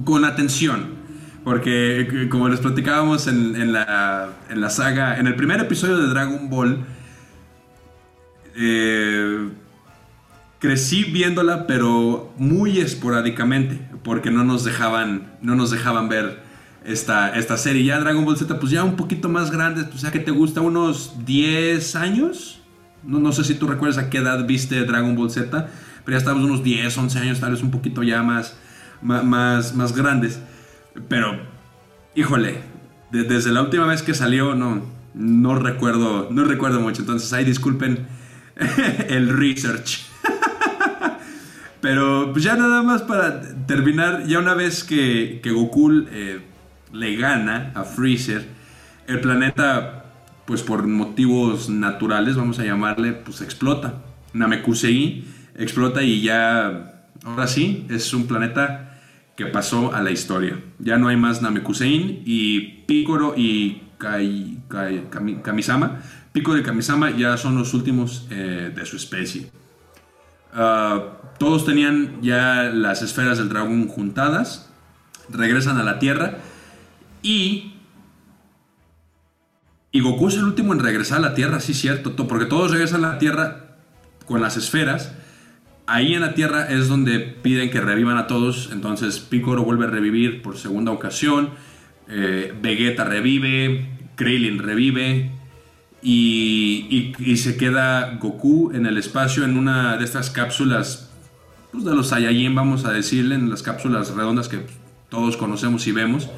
con 0.03 0.26
atención. 0.26 0.88
Porque 1.43 2.01
eh, 2.01 2.30
como 2.30 2.49
les 2.49 2.59
platicábamos 2.59 3.28
en, 3.28 3.74
la, 3.74 4.30
en 4.49 4.61
la 4.61 4.70
saga, 4.70 5.17
en 5.20 5.28
el 5.28 5.36
primer 5.36 5.59
episodio 5.59 5.97
de 5.97 6.07
Dragon 6.07 6.49
Ball, 6.49 6.86
eh, 8.55 9.49
crecí 10.59 11.05
viéndola, 11.05 11.65
pero 11.65 12.34
muy 12.38 12.80
esporádicamente, 12.80 13.80
porque 14.03 14.32
no 14.32 14.43
nos 14.43 14.63
dejaban, 14.65 15.32
no 15.41 15.55
nos 15.55 15.72
dejaban 15.72 16.09
ver 16.09 16.43
esta, 16.86 17.30
esta 17.36 17.57
serie. 17.57 17.86
Ya 17.86 17.99
Dragon 17.99 18.26
Ball 18.26 18.38
Z, 18.38 18.59
pues 18.59 18.72
ya 18.72 18.84
un 18.84 18.97
poquito 18.97 19.30
más 19.30 19.49
grande, 19.49 19.86
pues 19.86 20.01
ya 20.01 20.11
que 20.11 20.20
te 20.20 20.32
gusta, 20.32 20.61
unos 20.61 21.26
10 21.26 21.95
años. 21.95 22.59
No, 23.03 23.19
no 23.19 23.31
sé 23.31 23.43
si 23.43 23.55
tú 23.55 23.67
recuerdas 23.67 23.97
a 23.97 24.09
qué 24.09 24.17
edad 24.19 24.45
viste 24.45 24.83
Dragon 24.85 25.15
Ball 25.15 25.31
Z, 25.31 25.49
pero 26.05 26.11
ya 26.15 26.17
estábamos 26.17 26.45
unos 26.45 26.63
10, 26.63 26.97
11 26.97 27.19
años, 27.19 27.39
tal 27.39 27.51
vez 27.51 27.61
un 27.63 27.71
poquito 27.71 28.03
ya 28.03 28.21
más, 28.23 28.55
más, 29.01 29.75
más 29.75 29.95
grandes. 29.95 30.39
Pero, 31.07 31.39
híjole, 32.15 32.61
de- 33.11 33.23
desde 33.23 33.51
la 33.51 33.61
última 33.61 33.85
vez 33.85 34.01
que 34.03 34.13
salió, 34.13 34.55
no, 34.55 34.81
no 35.13 35.55
recuerdo, 35.55 36.27
no 36.31 36.43
recuerdo 36.43 36.79
mucho. 36.81 37.01
Entonces, 37.01 37.31
ahí 37.33 37.45
disculpen 37.45 38.05
el 39.07 39.29
research. 39.29 40.01
Pero 41.81 42.31
pues 42.33 42.43
ya 42.43 42.55
nada 42.55 42.83
más 42.83 43.03
para 43.03 43.41
terminar, 43.65 44.25
ya 44.27 44.39
una 44.39 44.53
vez 44.53 44.83
que, 44.83 45.39
que 45.41 45.51
Goku 45.51 45.91
eh, 46.11 46.41
le 46.91 47.15
gana 47.15 47.71
a 47.73 47.83
Freezer, 47.83 48.45
el 49.07 49.21
planeta, 49.21 50.09
pues 50.49 50.63
por 50.63 50.87
motivos 50.87 51.69
naturales, 51.69 52.35
vamos 52.35 52.57
a 52.57 52.63
llamarle, 52.63 53.11
pues 53.13 53.41
explota. 53.41 54.01
Namekusei 54.33 55.23
explota 55.55 56.01
y 56.01 56.21
ya, 56.23 57.03
ahora 57.23 57.45
sí, 57.45 57.85
es 57.87 58.11
un 58.15 58.25
planeta 58.25 58.99
que 59.37 59.45
pasó 59.45 59.93
a 59.93 60.01
la 60.01 60.09
historia. 60.09 60.59
Ya 60.79 60.97
no 60.97 61.07
hay 61.07 61.17
más 61.17 61.43
Namekusein 61.43 62.23
y 62.25 62.61
Piccolo 62.87 63.35
y 63.37 63.83
Kai- 63.99 64.57
Kai- 64.67 65.05
Kami- 65.11 65.43
Kamisama, 65.43 65.99
Piccolo 66.31 66.57
y 66.57 66.63
Kamisama 66.63 67.11
ya 67.15 67.37
son 67.37 67.55
los 67.55 67.75
últimos 67.75 68.25
eh, 68.31 68.73
de 68.75 68.85
su 68.87 68.95
especie. 68.95 69.51
Ah, 70.51 71.03
todos 71.37 71.63
tenían 71.63 72.23
ya 72.23 72.71
las 72.73 73.03
esferas 73.03 73.37
del 73.37 73.49
dragón 73.49 73.87
juntadas, 73.87 74.67
regresan 75.29 75.77
a 75.77 75.83
la 75.83 75.99
Tierra 75.99 76.39
y... 77.21 77.75
Y 79.91 80.01
Goku 80.01 80.27
es 80.27 80.35
el 80.35 80.43
último 80.43 80.73
en 80.73 80.79
regresar 80.79 81.17
a 81.17 81.21
la 81.21 81.33
Tierra, 81.33 81.59
sí 81.59 81.73
cierto, 81.73 82.11
to- 82.11 82.27
porque 82.27 82.45
todos 82.45 82.71
regresan 82.71 83.03
a 83.05 83.13
la 83.13 83.17
Tierra 83.19 83.77
con 84.25 84.41
las 84.41 84.55
esferas. 84.57 85.13
Ahí 85.87 86.13
en 86.13 86.21
la 86.21 86.35
Tierra 86.35 86.69
es 86.69 86.87
donde 86.87 87.19
piden 87.19 87.71
que 87.71 87.81
revivan 87.81 88.17
a 88.17 88.27
todos, 88.27 88.69
entonces 88.71 89.19
Piccolo 89.19 89.63
vuelve 89.63 89.85
a 89.85 89.89
revivir 89.89 90.43
por 90.43 90.57
segunda 90.57 90.91
ocasión, 90.91 91.49
eh, 92.07 92.53
Vegeta 92.61 93.03
revive, 93.03 93.89
Krillin 94.15 94.59
revive, 94.59 95.31
y 96.03 97.35
se 97.37 97.57
queda 97.57 98.17
Goku 98.21 98.71
en 98.73 98.85
el 98.85 98.97
espacio 98.97 99.43
en 99.43 99.57
una 99.57 99.97
de 99.97 100.05
estas 100.05 100.29
cápsulas 100.29 101.09
pues, 101.71 101.83
de 101.83 101.95
los 101.95 102.09
Saiyajin, 102.09 102.53
vamos 102.53 102.85
a 102.85 102.91
decirle, 102.93 103.35
en 103.35 103.49
las 103.49 103.63
cápsulas 103.63 104.15
redondas 104.15 104.47
que 104.47 104.59
todos 105.09 105.35
conocemos 105.37 105.87
y 105.87 105.91
vemos. 105.91 106.29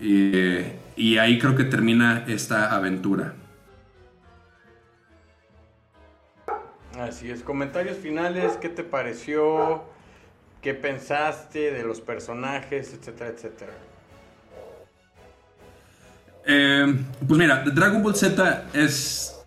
Eh, 0.00 0.78
y 0.96 1.18
ahí 1.18 1.38
creo 1.38 1.54
que 1.54 1.64
termina 1.64 2.24
esta 2.26 2.74
aventura. 2.74 3.34
Así 6.98 7.30
es, 7.30 7.42
comentarios 7.42 7.98
finales, 7.98 8.56
¿qué 8.60 8.70
te 8.70 8.82
pareció? 8.82 9.84
¿Qué 10.62 10.72
pensaste 10.72 11.70
de 11.70 11.84
los 11.84 12.00
personajes, 12.00 12.94
etcétera, 12.94 13.30
etcétera? 13.30 13.72
Eh, 16.46 16.96
pues 17.26 17.38
mira, 17.38 17.62
Dragon 17.64 18.02
Ball 18.02 18.16
Z 18.16 18.64
es, 18.72 19.44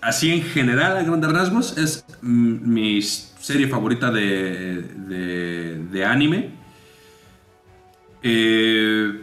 así 0.00 0.30
en 0.30 0.42
general, 0.42 0.96
a 0.96 1.02
grandes 1.02 1.32
rasgos, 1.32 1.76
es 1.76 2.04
mi 2.20 3.02
serie 3.02 3.66
favorita 3.66 4.10
de, 4.12 4.82
de, 4.82 5.78
de 5.90 6.04
anime. 6.04 6.50
Eh, 8.22 9.21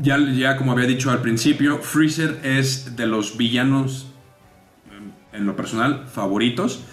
ya, 0.00 0.18
ya 0.18 0.56
como 0.56 0.72
había 0.72 0.86
dicho 0.86 1.10
al 1.10 1.20
principio, 1.20 1.78
Freezer 1.78 2.40
es 2.42 2.96
de 2.96 3.06
los 3.06 3.36
villanos, 3.36 4.12
mm, 4.86 5.36
en 5.36 5.46
lo 5.46 5.56
personal, 5.56 6.06
favoritos. 6.06 6.84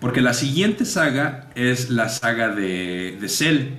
Porque 0.00 0.20
la 0.20 0.34
siguiente 0.34 0.84
saga 0.84 1.48
es 1.54 1.90
la 1.90 2.08
saga 2.08 2.50
de, 2.50 3.16
de 3.20 3.28
Cell. 3.28 3.70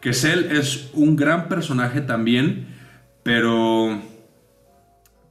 Que 0.00 0.12
Cell 0.14 0.50
es 0.50 0.90
un 0.94 1.16
gran 1.16 1.48
personaje 1.48 2.00
también, 2.00 2.68
pero. 3.22 4.00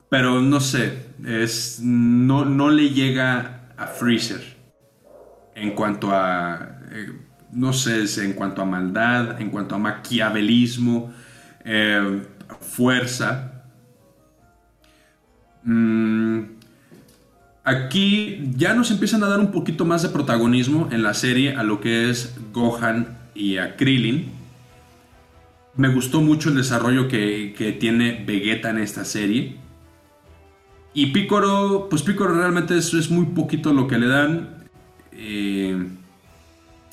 Pero 0.09 0.41
no 0.41 0.61
sé, 0.61 1.07
es, 1.25 1.79
no, 1.81 2.45
no 2.45 2.69
le 2.69 2.91
llega 2.91 3.71
a 3.75 3.87
Freezer. 3.87 4.41
En 5.55 5.71
cuanto 5.71 6.11
a. 6.11 6.79
eh, 6.91 7.11
no 7.51 7.73
sé, 7.73 8.03
en 8.23 8.33
cuanto 8.33 8.61
a 8.61 8.65
maldad, 8.65 9.41
en 9.41 9.49
cuanto 9.49 9.75
a 9.75 9.77
maquiavelismo, 9.77 11.13
eh, 11.63 12.21
fuerza. 12.59 13.63
Mm, 15.63 16.57
Aquí 17.67 18.39
ya 18.55 18.73
nos 18.73 18.91
empiezan 18.91 19.25
a 19.25 19.27
dar 19.27 19.41
un 19.41 19.51
poquito 19.51 19.83
más 19.83 20.01
de 20.01 20.07
protagonismo 20.07 20.87
en 20.89 21.03
la 21.03 21.13
serie 21.13 21.53
a 21.53 21.63
lo 21.63 21.81
que 21.81 22.09
es 22.09 22.33
Gohan 22.53 23.17
y 23.35 23.57
a 23.57 23.75
Krillin. 23.75 24.31
Me 25.75 25.89
gustó 25.89 26.21
mucho 26.21 26.47
el 26.47 26.55
desarrollo 26.55 27.09
que, 27.09 27.53
que 27.57 27.73
tiene 27.73 28.23
Vegeta 28.25 28.69
en 28.69 28.77
esta 28.77 29.03
serie. 29.03 29.57
Y 30.93 31.07
Piccolo, 31.07 31.87
pues 31.89 32.03
Piccolo 32.03 32.35
realmente 32.35 32.77
es, 32.77 32.93
es 32.93 33.11
muy 33.11 33.25
poquito 33.25 33.73
lo 33.73 33.89
que 33.89 33.97
le 33.97 34.07
dan. 34.07 34.47
Eh, 35.11 35.89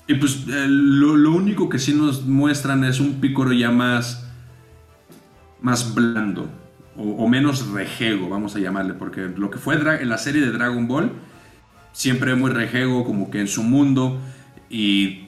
y 0.08 0.14
pues 0.14 0.44
eh, 0.48 0.66
lo, 0.68 1.14
lo 1.14 1.30
único 1.30 1.68
que 1.68 1.78
sí 1.78 1.94
nos 1.94 2.26
muestran 2.26 2.82
es 2.82 2.98
un 2.98 3.20
Piccolo 3.20 3.52
ya 3.52 3.70
más, 3.70 4.23
más 5.64 5.94
blando 5.94 6.46
o, 6.96 7.26
menos 7.26 7.72
rejego, 7.72 8.28
vamos 8.28 8.54
a 8.54 8.60
llamarle, 8.60 8.94
porque 8.94 9.22
lo 9.36 9.50
que 9.50 9.58
fue 9.58 9.74
en 9.74 10.08
la 10.08 10.18
serie 10.18 10.42
de 10.42 10.52
Dragon 10.52 10.86
Ball, 10.86 11.10
siempre 11.92 12.34
muy 12.36 12.52
rejego, 12.52 13.04
como 13.04 13.30
que 13.30 13.40
en 13.40 13.48
su 13.48 13.62
mundo, 13.64 14.20
y 14.70 15.26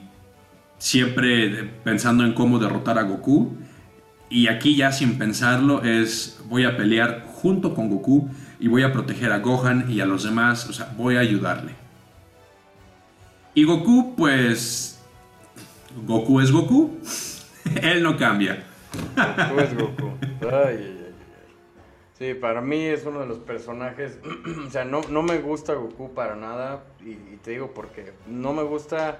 siempre 0.77 1.63
pensando 1.83 2.23
en 2.23 2.33
cómo 2.33 2.59
derrotar 2.59 2.97
a 2.99 3.03
Goku. 3.03 3.57
Y 4.29 4.47
aquí 4.47 4.75
ya 4.75 4.91
sin 4.91 5.17
pensarlo 5.17 5.83
es 5.83 6.39
voy 6.47 6.65
a 6.65 6.77
pelear 6.77 7.25
junto 7.25 7.73
con 7.73 7.89
Goku 7.89 8.29
y 8.59 8.67
voy 8.67 8.83
a 8.83 8.93
proteger 8.93 9.31
a 9.31 9.39
Gohan 9.39 9.89
y 9.89 10.01
a 10.01 10.05
los 10.05 10.23
demás, 10.23 10.69
o 10.69 10.73
sea, 10.73 10.93
voy 10.97 11.17
a 11.17 11.21
ayudarle. 11.21 11.73
Y 13.55 13.63
Goku, 13.63 14.15
pues... 14.15 15.01
Goku 16.05 16.39
es 16.41 16.51
Goku, 16.51 16.97
él 17.81 18.03
no 18.03 18.15
cambia. 18.17 18.66
Tú 19.49 19.59
es 19.59 19.75
Goku. 19.75 20.11
Ay, 20.41 20.49
ay, 20.51 21.05
ay. 21.05 21.15
Sí, 22.13 22.33
para 22.33 22.61
mí 22.61 22.83
es 22.85 23.05
uno 23.05 23.19
de 23.19 23.27
los 23.27 23.39
personajes. 23.39 24.19
o 24.67 24.69
sea, 24.69 24.85
no, 24.85 25.01
no 25.09 25.21
me 25.21 25.37
gusta 25.37 25.73
Goku 25.73 26.13
para 26.13 26.35
nada. 26.35 26.83
Y, 26.99 27.15
te 27.37 27.51
digo 27.51 27.71
porque 27.73 28.13
no 28.27 28.53
me 28.53 28.63
gusta. 28.63 29.19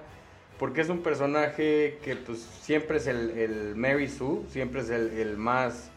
Porque 0.57 0.81
es 0.81 0.89
un 0.89 1.03
personaje 1.03 1.99
que, 2.01 2.15
pues, 2.15 2.39
siempre 2.39 2.97
es 2.97 3.05
el, 3.05 3.31
el 3.31 3.75
Mary 3.75 4.07
Sue. 4.07 4.43
Siempre 4.49 4.81
es 4.81 4.89
el, 4.89 5.11
el 5.11 5.37
más. 5.37 5.91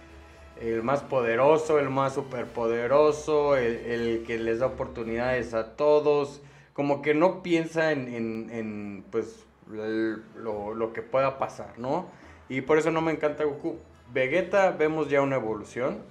El 0.61 0.83
más 0.83 1.01
poderoso, 1.01 1.79
el 1.79 1.89
más 1.89 2.15
superpoderoso, 2.15 3.57
el, 3.57 4.25
que 4.27 4.37
les 4.37 4.59
da 4.59 4.67
oportunidades 4.67 5.55
a 5.55 5.75
todos. 5.75 6.43
Como 6.75 7.01
que 7.01 7.15
no 7.15 7.43
piensa 7.43 7.93
en, 7.93 8.51
en, 8.51 9.05
pues, 9.11 9.47
lo, 9.71 10.75
lo 10.75 10.93
que 10.93 11.01
pueda 11.01 11.39
pasar, 11.39 11.79
¿no? 11.79 12.09
Y 12.51 12.63
por 12.63 12.77
eso 12.79 12.91
no 12.91 13.01
me 13.01 13.13
encanta 13.13 13.45
Goku. 13.45 13.79
Vegeta 14.13 14.73
vemos 14.73 15.09
ya 15.09 15.23
una 15.23 15.37
evolución. 15.37 16.03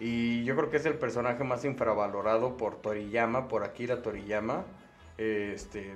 Y 0.00 0.42
yo 0.42 0.56
creo 0.56 0.70
que 0.70 0.78
es 0.78 0.86
el 0.86 0.94
personaje 0.94 1.44
más 1.44 1.64
infravalorado 1.64 2.56
por 2.56 2.82
Toriyama, 2.82 3.46
por 3.46 3.62
Akira 3.62 4.02
Toriyama. 4.02 4.64
Este, 5.16 5.94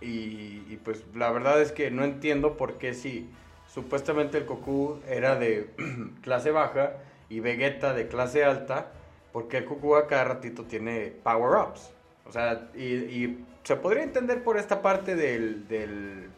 y, 0.00 0.76
pues 0.84 1.04
la 1.14 1.30
verdad 1.30 1.60
es 1.60 1.70
que 1.70 1.90
no 1.90 2.02
entiendo 2.02 2.56
por 2.56 2.78
qué 2.78 2.94
si 2.94 3.30
supuestamente 3.66 4.38
el 4.38 4.46
Goku 4.46 5.00
era 5.06 5.36
de 5.36 5.70
clase 6.22 6.50
baja 6.50 6.94
y 7.28 7.40
Vegeta 7.40 7.92
de 7.92 8.08
clase 8.08 8.42
alta, 8.42 8.92
porque 9.32 9.58
el 9.58 9.66
Goku 9.66 9.96
a 9.96 10.06
cada 10.06 10.24
ratito 10.24 10.64
tiene 10.64 11.12
power-ups. 11.22 11.92
O 12.26 12.32
sea, 12.32 12.70
y, 12.74 12.84
y 12.84 13.44
se 13.64 13.76
podría 13.76 14.02
entender 14.02 14.42
por 14.42 14.56
esta 14.56 14.80
parte 14.80 15.14
del, 15.14 15.68
del, 15.68 16.30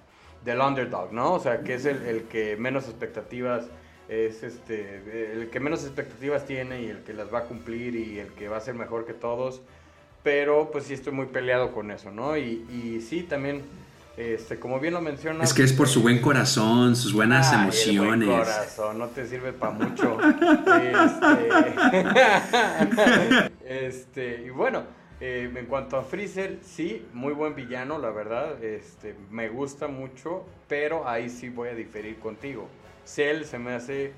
del 0.47 0.61
underdog, 0.61 1.13
¿no? 1.13 1.35
O 1.35 1.41
sea, 1.41 1.61
que 1.63 1.75
es 1.75 1.85
el, 1.85 2.03
el 2.07 2.23
que 2.25 2.57
menos 2.57 2.85
expectativas 2.89 3.67
es 4.09 4.43
este 4.45 5.33
el 5.33 5.51
que 5.51 5.59
menos 5.61 5.83
expectativas 5.85 6.47
tiene 6.47 6.81
y 6.83 6.87
el 6.87 7.03
que 7.03 7.13
las 7.13 7.33
va 7.35 7.41
a 7.41 7.45
cumplir 7.45 7.97
y 7.97 8.21
el 8.21 8.29
que 8.29 8.49
va 8.49 8.57
a 8.57 8.61
ser 8.61 8.75
mejor 8.75 9.05
que 9.05 9.13
todos. 9.15 9.61
Pero 10.23 10.71
pues 10.73 10.85
sí 10.87 10.95
estoy 10.95 11.13
muy 11.13 11.27
peleado 11.27 11.73
con 11.73 11.91
eso, 11.91 12.11
¿no? 12.11 12.37
Y, 12.37 12.65
y 12.71 13.01
sí, 13.01 13.23
también 13.25 13.63
Este, 14.17 14.59
como 14.59 14.81
bien 14.81 14.95
lo 14.95 15.03
mencionas. 15.03 15.51
Es 15.51 15.55
que 15.55 15.63
es 15.63 15.75
por 15.75 15.89
su 15.89 16.01
buen 16.01 16.23
corazón, 16.23 16.97
sus 16.97 17.13
buenas 17.13 17.53
Ay, 17.53 17.65
emociones. 17.65 18.21
El 18.23 18.27
buen 18.27 18.41
corazón, 18.41 18.99
no 18.99 19.09
te 19.09 19.27
sirve 19.27 19.53
para 19.53 19.73
mucho. 19.73 20.17
este, 23.61 23.61
este, 23.87 24.43
y 24.47 24.51
bueno, 24.51 24.85
eh, 25.21 25.51
en 25.55 25.67
cuanto 25.67 25.97
a 25.97 26.03
Freezer, 26.03 26.59
sí, 26.63 27.07
muy 27.13 27.33
buen 27.33 27.55
villano, 27.55 27.99
la 27.99 28.11
verdad. 28.11 28.63
Este, 28.63 29.15
me 29.31 29.49
gusta 29.49 29.89
mucho, 29.89 30.45
pero 30.69 31.09
ahí 31.09 31.29
sí 31.31 31.49
voy 31.49 31.71
a 31.71 31.75
diferir 31.75 32.19
contigo. 32.19 32.69
Cell 33.05 33.45
se 33.45 33.59
me 33.59 33.73
hace. 33.73 34.13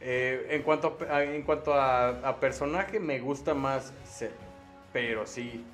eh, 0.00 0.46
en 0.50 0.62
cuanto, 0.62 0.98
a, 1.08 1.22
en 1.22 1.42
cuanto 1.42 1.74
a, 1.74 2.36
personaje, 2.40 2.98
me 3.00 3.20
gusta 3.20 3.54
más 3.54 3.92
Cell. 4.04 4.32
Pero 4.92 5.26
sí, 5.26 5.64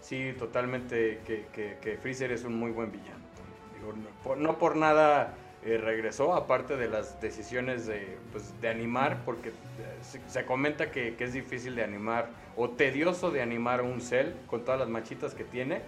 sí, 0.00 0.34
totalmente 0.38 1.20
que, 1.26 1.98
Freezer 2.00 2.32
es 2.32 2.44
un 2.44 2.54
muy 2.54 2.70
buen 2.70 2.90
villano. 2.92 3.22
Digo, 3.74 4.36
no 4.36 4.58
por 4.58 4.76
nada 4.76 5.34
eh, 5.64 5.78
regresó, 5.78 6.34
aparte 6.34 6.76
de 6.76 6.88
las 6.88 7.20
decisiones 7.20 7.86
de, 7.86 8.18
pues, 8.32 8.60
de 8.60 8.68
animar, 8.68 9.18
porque 9.24 9.50
eh, 9.50 9.52
se, 10.02 10.20
se 10.28 10.44
comenta 10.44 10.90
que, 10.90 11.14
que 11.14 11.24
es 11.24 11.32
difícil 11.32 11.76
de 11.76 11.84
animar 11.84 12.28
o 12.56 12.70
tedioso 12.70 13.30
de 13.30 13.42
animar 13.42 13.80
un 13.82 14.00
Cell 14.00 14.32
con 14.48 14.64
todas 14.64 14.80
las 14.80 14.88
machitas 14.88 15.34
que 15.34 15.44
tiene. 15.44 15.80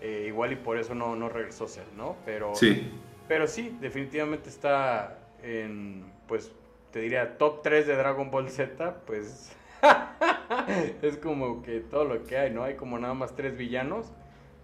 eh, 0.00 0.24
igual 0.26 0.52
y 0.52 0.56
por 0.56 0.78
eso 0.78 0.94
no, 0.96 1.14
no 1.14 1.28
regresó 1.28 1.68
Cell, 1.68 1.86
¿no? 1.96 2.16
Pero 2.24 2.54
Sí. 2.56 2.90
pero 3.28 3.46
sí, 3.46 3.76
definitivamente 3.80 4.48
está 4.48 5.18
en, 5.44 6.04
pues, 6.26 6.50
te 6.90 6.98
diría, 6.98 7.38
top 7.38 7.62
3 7.62 7.86
de 7.86 7.94
Dragon 7.96 8.28
Ball 8.30 8.50
Z, 8.50 8.96
pues 9.06 9.52
es 11.02 11.16
como 11.18 11.62
que 11.62 11.80
todo 11.80 12.04
lo 12.04 12.24
que 12.24 12.36
hay, 12.36 12.50
¿no? 12.50 12.64
Hay 12.64 12.74
como 12.74 12.98
nada 12.98 13.14
más 13.14 13.34
tres 13.36 13.56
villanos 13.56 14.12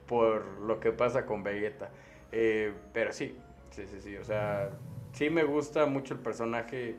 por 0.07 0.45
lo 0.61 0.81
que 0.81 0.91
pasa 0.93 1.25
con 1.25 1.43
Vegeta. 1.43 1.91
Eh, 2.33 2.73
pero 2.93 3.13
sí, 3.13 3.37
sí, 3.79 3.87
sí, 3.91 4.01
sí, 4.03 4.17
o 4.17 4.25
sea, 4.25 4.71
sí 5.13 5.31
me 5.31 5.45
gusta 5.45 5.87
mucho 5.87 6.15
el 6.15 6.21
personaje, 6.21 6.97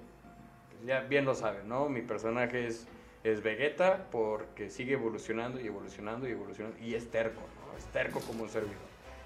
pues, 0.69 0.85
ya 0.85 1.01
bien 1.01 1.25
lo 1.25 1.35
saben, 1.35 1.67
¿no? 1.67 1.89
Mi 1.89 2.01
personaje 2.01 2.67
es, 2.67 2.87
es 3.23 3.43
Vegeta 3.43 4.07
porque 4.11 4.69
sigue 4.69 4.93
evolucionando 4.93 5.59
y 5.59 5.67
evolucionando 5.67 6.27
y 6.27 6.31
evolucionando 6.31 6.77
y 6.79 6.95
es 6.95 7.09
terco, 7.11 7.41
¿no? 7.41 7.77
Es 7.77 7.85
terco 7.85 8.19
como 8.21 8.43
un 8.43 8.49
servidor. 8.49 8.77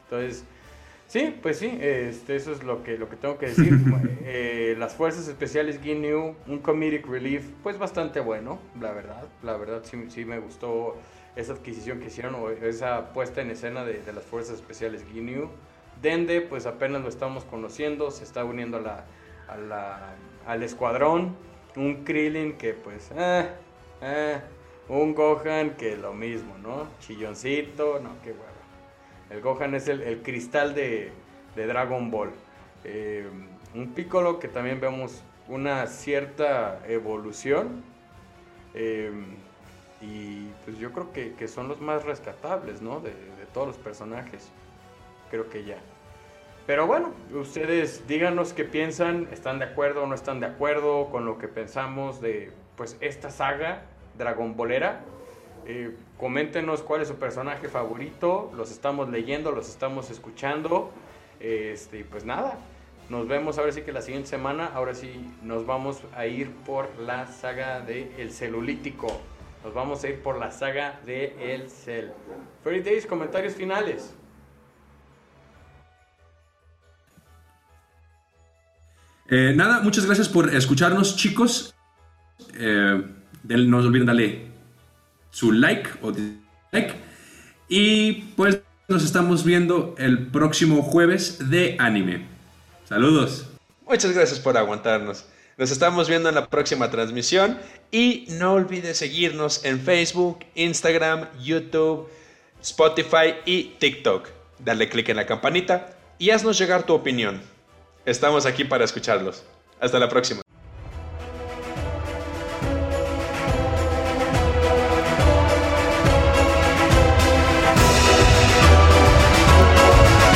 Entonces... 0.04 0.44
Sí, 1.06 1.38
pues 1.44 1.60
sí, 1.60 1.78
este, 1.80 2.36
eso 2.36 2.54
es 2.54 2.64
lo 2.64 2.82
que, 2.82 2.98
lo 2.98 3.08
que 3.08 3.18
tengo 3.18 3.38
que 3.38 3.48
decir. 3.48 3.74
Eh, 4.26 4.76
las 4.80 4.96
Fuerzas 4.96 5.28
Especiales 5.28 5.80
Ginyu, 5.82 6.34
un 6.48 6.60
comedic 6.60 7.06
relief, 7.06 7.46
pues 7.62 7.78
bastante 7.78 8.22
bueno, 8.22 8.58
la 8.80 8.92
verdad. 8.94 9.28
La 9.44 9.58
verdad 9.58 9.82
sí, 9.84 10.06
sí 10.08 10.24
me 10.24 10.40
gustó 10.40 10.96
esa 11.36 11.54
adquisición 11.54 12.00
que 12.00 12.08
hicieron 12.08 12.34
o 12.36 12.50
esa 12.50 13.14
puesta 13.14 13.42
en 13.42 13.52
escena 13.52 13.84
de, 13.84 14.02
de 14.02 14.14
las 14.14 14.24
Fuerzas 14.24 14.56
Especiales 14.56 15.06
Ginyu. 15.12 15.50
Dende, 16.04 16.42
pues 16.42 16.66
apenas 16.66 17.02
lo 17.02 17.08
estamos 17.08 17.46
conociendo, 17.46 18.12
se 18.12 18.26
está 18.26 18.44
uniendo 18.44 18.84
al 20.46 20.62
escuadrón. 20.64 21.34
Un 21.78 22.04
Krillin 22.04 22.58
que 22.58 22.74
pues, 22.74 23.10
eh, 23.16 23.48
eh, 24.02 24.42
un 24.90 25.16
Gohan 25.16 25.78
que 25.78 25.96
lo 25.96 26.14
mismo, 26.14 26.58
¿no? 26.58 26.88
Chilloncito, 27.00 28.02
no, 28.02 28.10
qué 28.22 28.32
hueva. 28.32 28.44
El 29.30 29.40
Gohan 29.40 29.76
es 29.76 29.88
el, 29.88 30.02
el 30.02 30.22
cristal 30.22 30.76
de, 30.76 31.14
de 31.56 31.68
Dragon 31.68 32.12
Ball. 32.12 32.32
Eh, 32.84 33.26
un 33.74 33.94
Piccolo 33.94 34.40
que 34.40 34.50
también 34.50 34.82
vemos 34.82 35.24
una 35.48 35.88
cierta 35.88 36.82
evolución. 36.86 37.82
Y 40.02 40.48
pues 40.66 40.78
yo 40.80 40.92
creo 40.92 41.14
que, 41.14 41.34
que 41.36 41.48
son 41.48 41.70
los 41.70 41.80
más 41.80 42.04
rescatables, 42.04 42.82
¿no? 42.82 43.00
De 43.00 43.14
todos 43.54 43.68
los 43.68 43.78
personajes. 43.78 44.52
Creo 45.34 45.50
que 45.50 45.64
ya. 45.64 45.78
Pero 46.68 46.86
bueno, 46.86 47.12
ustedes 47.34 48.08
díganos 48.08 48.54
qué 48.54 48.66
piensan, 48.66 49.28
están 49.32 49.58
de 49.58 49.66
acuerdo 49.66 50.04
o 50.04 50.06
no 50.06 50.14
están 50.14 50.40
de 50.40 50.46
acuerdo 50.46 51.10
con 51.10 51.26
lo 51.26 51.40
que 51.40 51.48
pensamos 51.48 52.22
de 52.22 52.52
pues 52.76 52.98
esta 53.02 53.32
saga 53.32 53.82
Dragon 54.16 54.56
Ballera. 54.56 55.00
Eh, 55.66 55.96
coméntenos 56.20 56.84
cuál 56.84 57.02
es 57.02 57.08
su 57.08 57.16
personaje 57.16 57.68
favorito, 57.68 58.52
los 58.56 58.70
estamos 58.70 59.10
leyendo, 59.10 59.52
los 59.52 59.70
estamos 59.70 60.12
escuchando. 60.12 60.92
Este, 61.40 62.06
pues 62.06 62.26
nada, 62.26 62.60
nos 63.10 63.28
vemos 63.28 63.58
ahora 63.58 63.72
sí 63.72 63.82
que 63.82 63.92
la 63.92 64.04
siguiente 64.04 64.30
semana, 64.30 64.70
ahora 64.76 64.94
sí 64.94 65.34
nos 65.42 65.66
vamos 65.66 66.04
a 66.16 66.28
ir 66.28 66.52
por 66.64 66.96
la 67.00 67.26
saga 67.26 67.80
de 67.80 68.14
El 68.20 68.32
Celulítico. 68.32 69.08
Nos 69.64 69.74
vamos 69.74 70.04
a 70.04 70.10
ir 70.10 70.22
por 70.22 70.38
la 70.38 70.52
saga 70.52 71.00
de 71.08 71.56
El 71.56 71.72
Cel. 71.72 72.14
Fairy 72.64 72.84
Days, 72.84 73.08
comentarios 73.08 73.56
finales. 73.56 74.14
Eh, 79.30 79.54
nada, 79.56 79.82
muchas 79.82 80.06
gracias 80.06 80.30
por 80.30 80.54
escucharnos, 80.54 81.16
chicos. 81.16 81.74
Eh, 82.56 83.04
no 83.44 83.78
olviden 83.78 84.06
darle 84.06 84.48
su 85.32 85.52
like 85.52 85.90
o 86.02 86.12
dislike. 86.12 86.96
Y 87.68 88.14
pues 88.36 88.62
nos 88.88 89.04
estamos 89.04 89.44
viendo 89.44 89.96
el 89.98 90.28
próximo 90.28 90.82
jueves 90.82 91.50
de 91.50 91.76
anime. 91.80 92.26
Saludos. 92.86 93.48
Muchas 93.88 94.12
gracias 94.12 94.40
por 94.40 94.58
aguantarnos. 94.58 95.26
Nos 95.58 95.72
estamos 95.72 96.10
viendo 96.10 96.30
en 96.30 96.36
la 96.36 96.48
próxima 96.48 96.90
transmisión 96.90 97.58
y 97.92 98.26
no 98.30 98.54
olvides 98.54 98.98
seguirnos 98.98 99.64
en 99.66 99.80
Facebook, 99.80 100.40
Instagram, 100.56 101.28
YouTube, 101.42 102.10
Spotify 102.62 103.36
y 103.46 103.76
TikTok. 103.80 104.30
Dale 104.60 104.90
click 104.90 105.10
en 105.10 105.18
la 105.18 105.26
campanita 105.26 105.96
y 106.18 106.32
haznos 106.32 106.58
llegar 106.58 106.84
tu 106.84 106.94
opinión. 106.94 107.42
Estamos 108.06 108.46
aquí 108.46 108.66
para 108.66 108.84
escucharlos. 108.84 109.44
Hasta 109.80 109.98
la 110.00 110.10
próxima. 110.10 110.43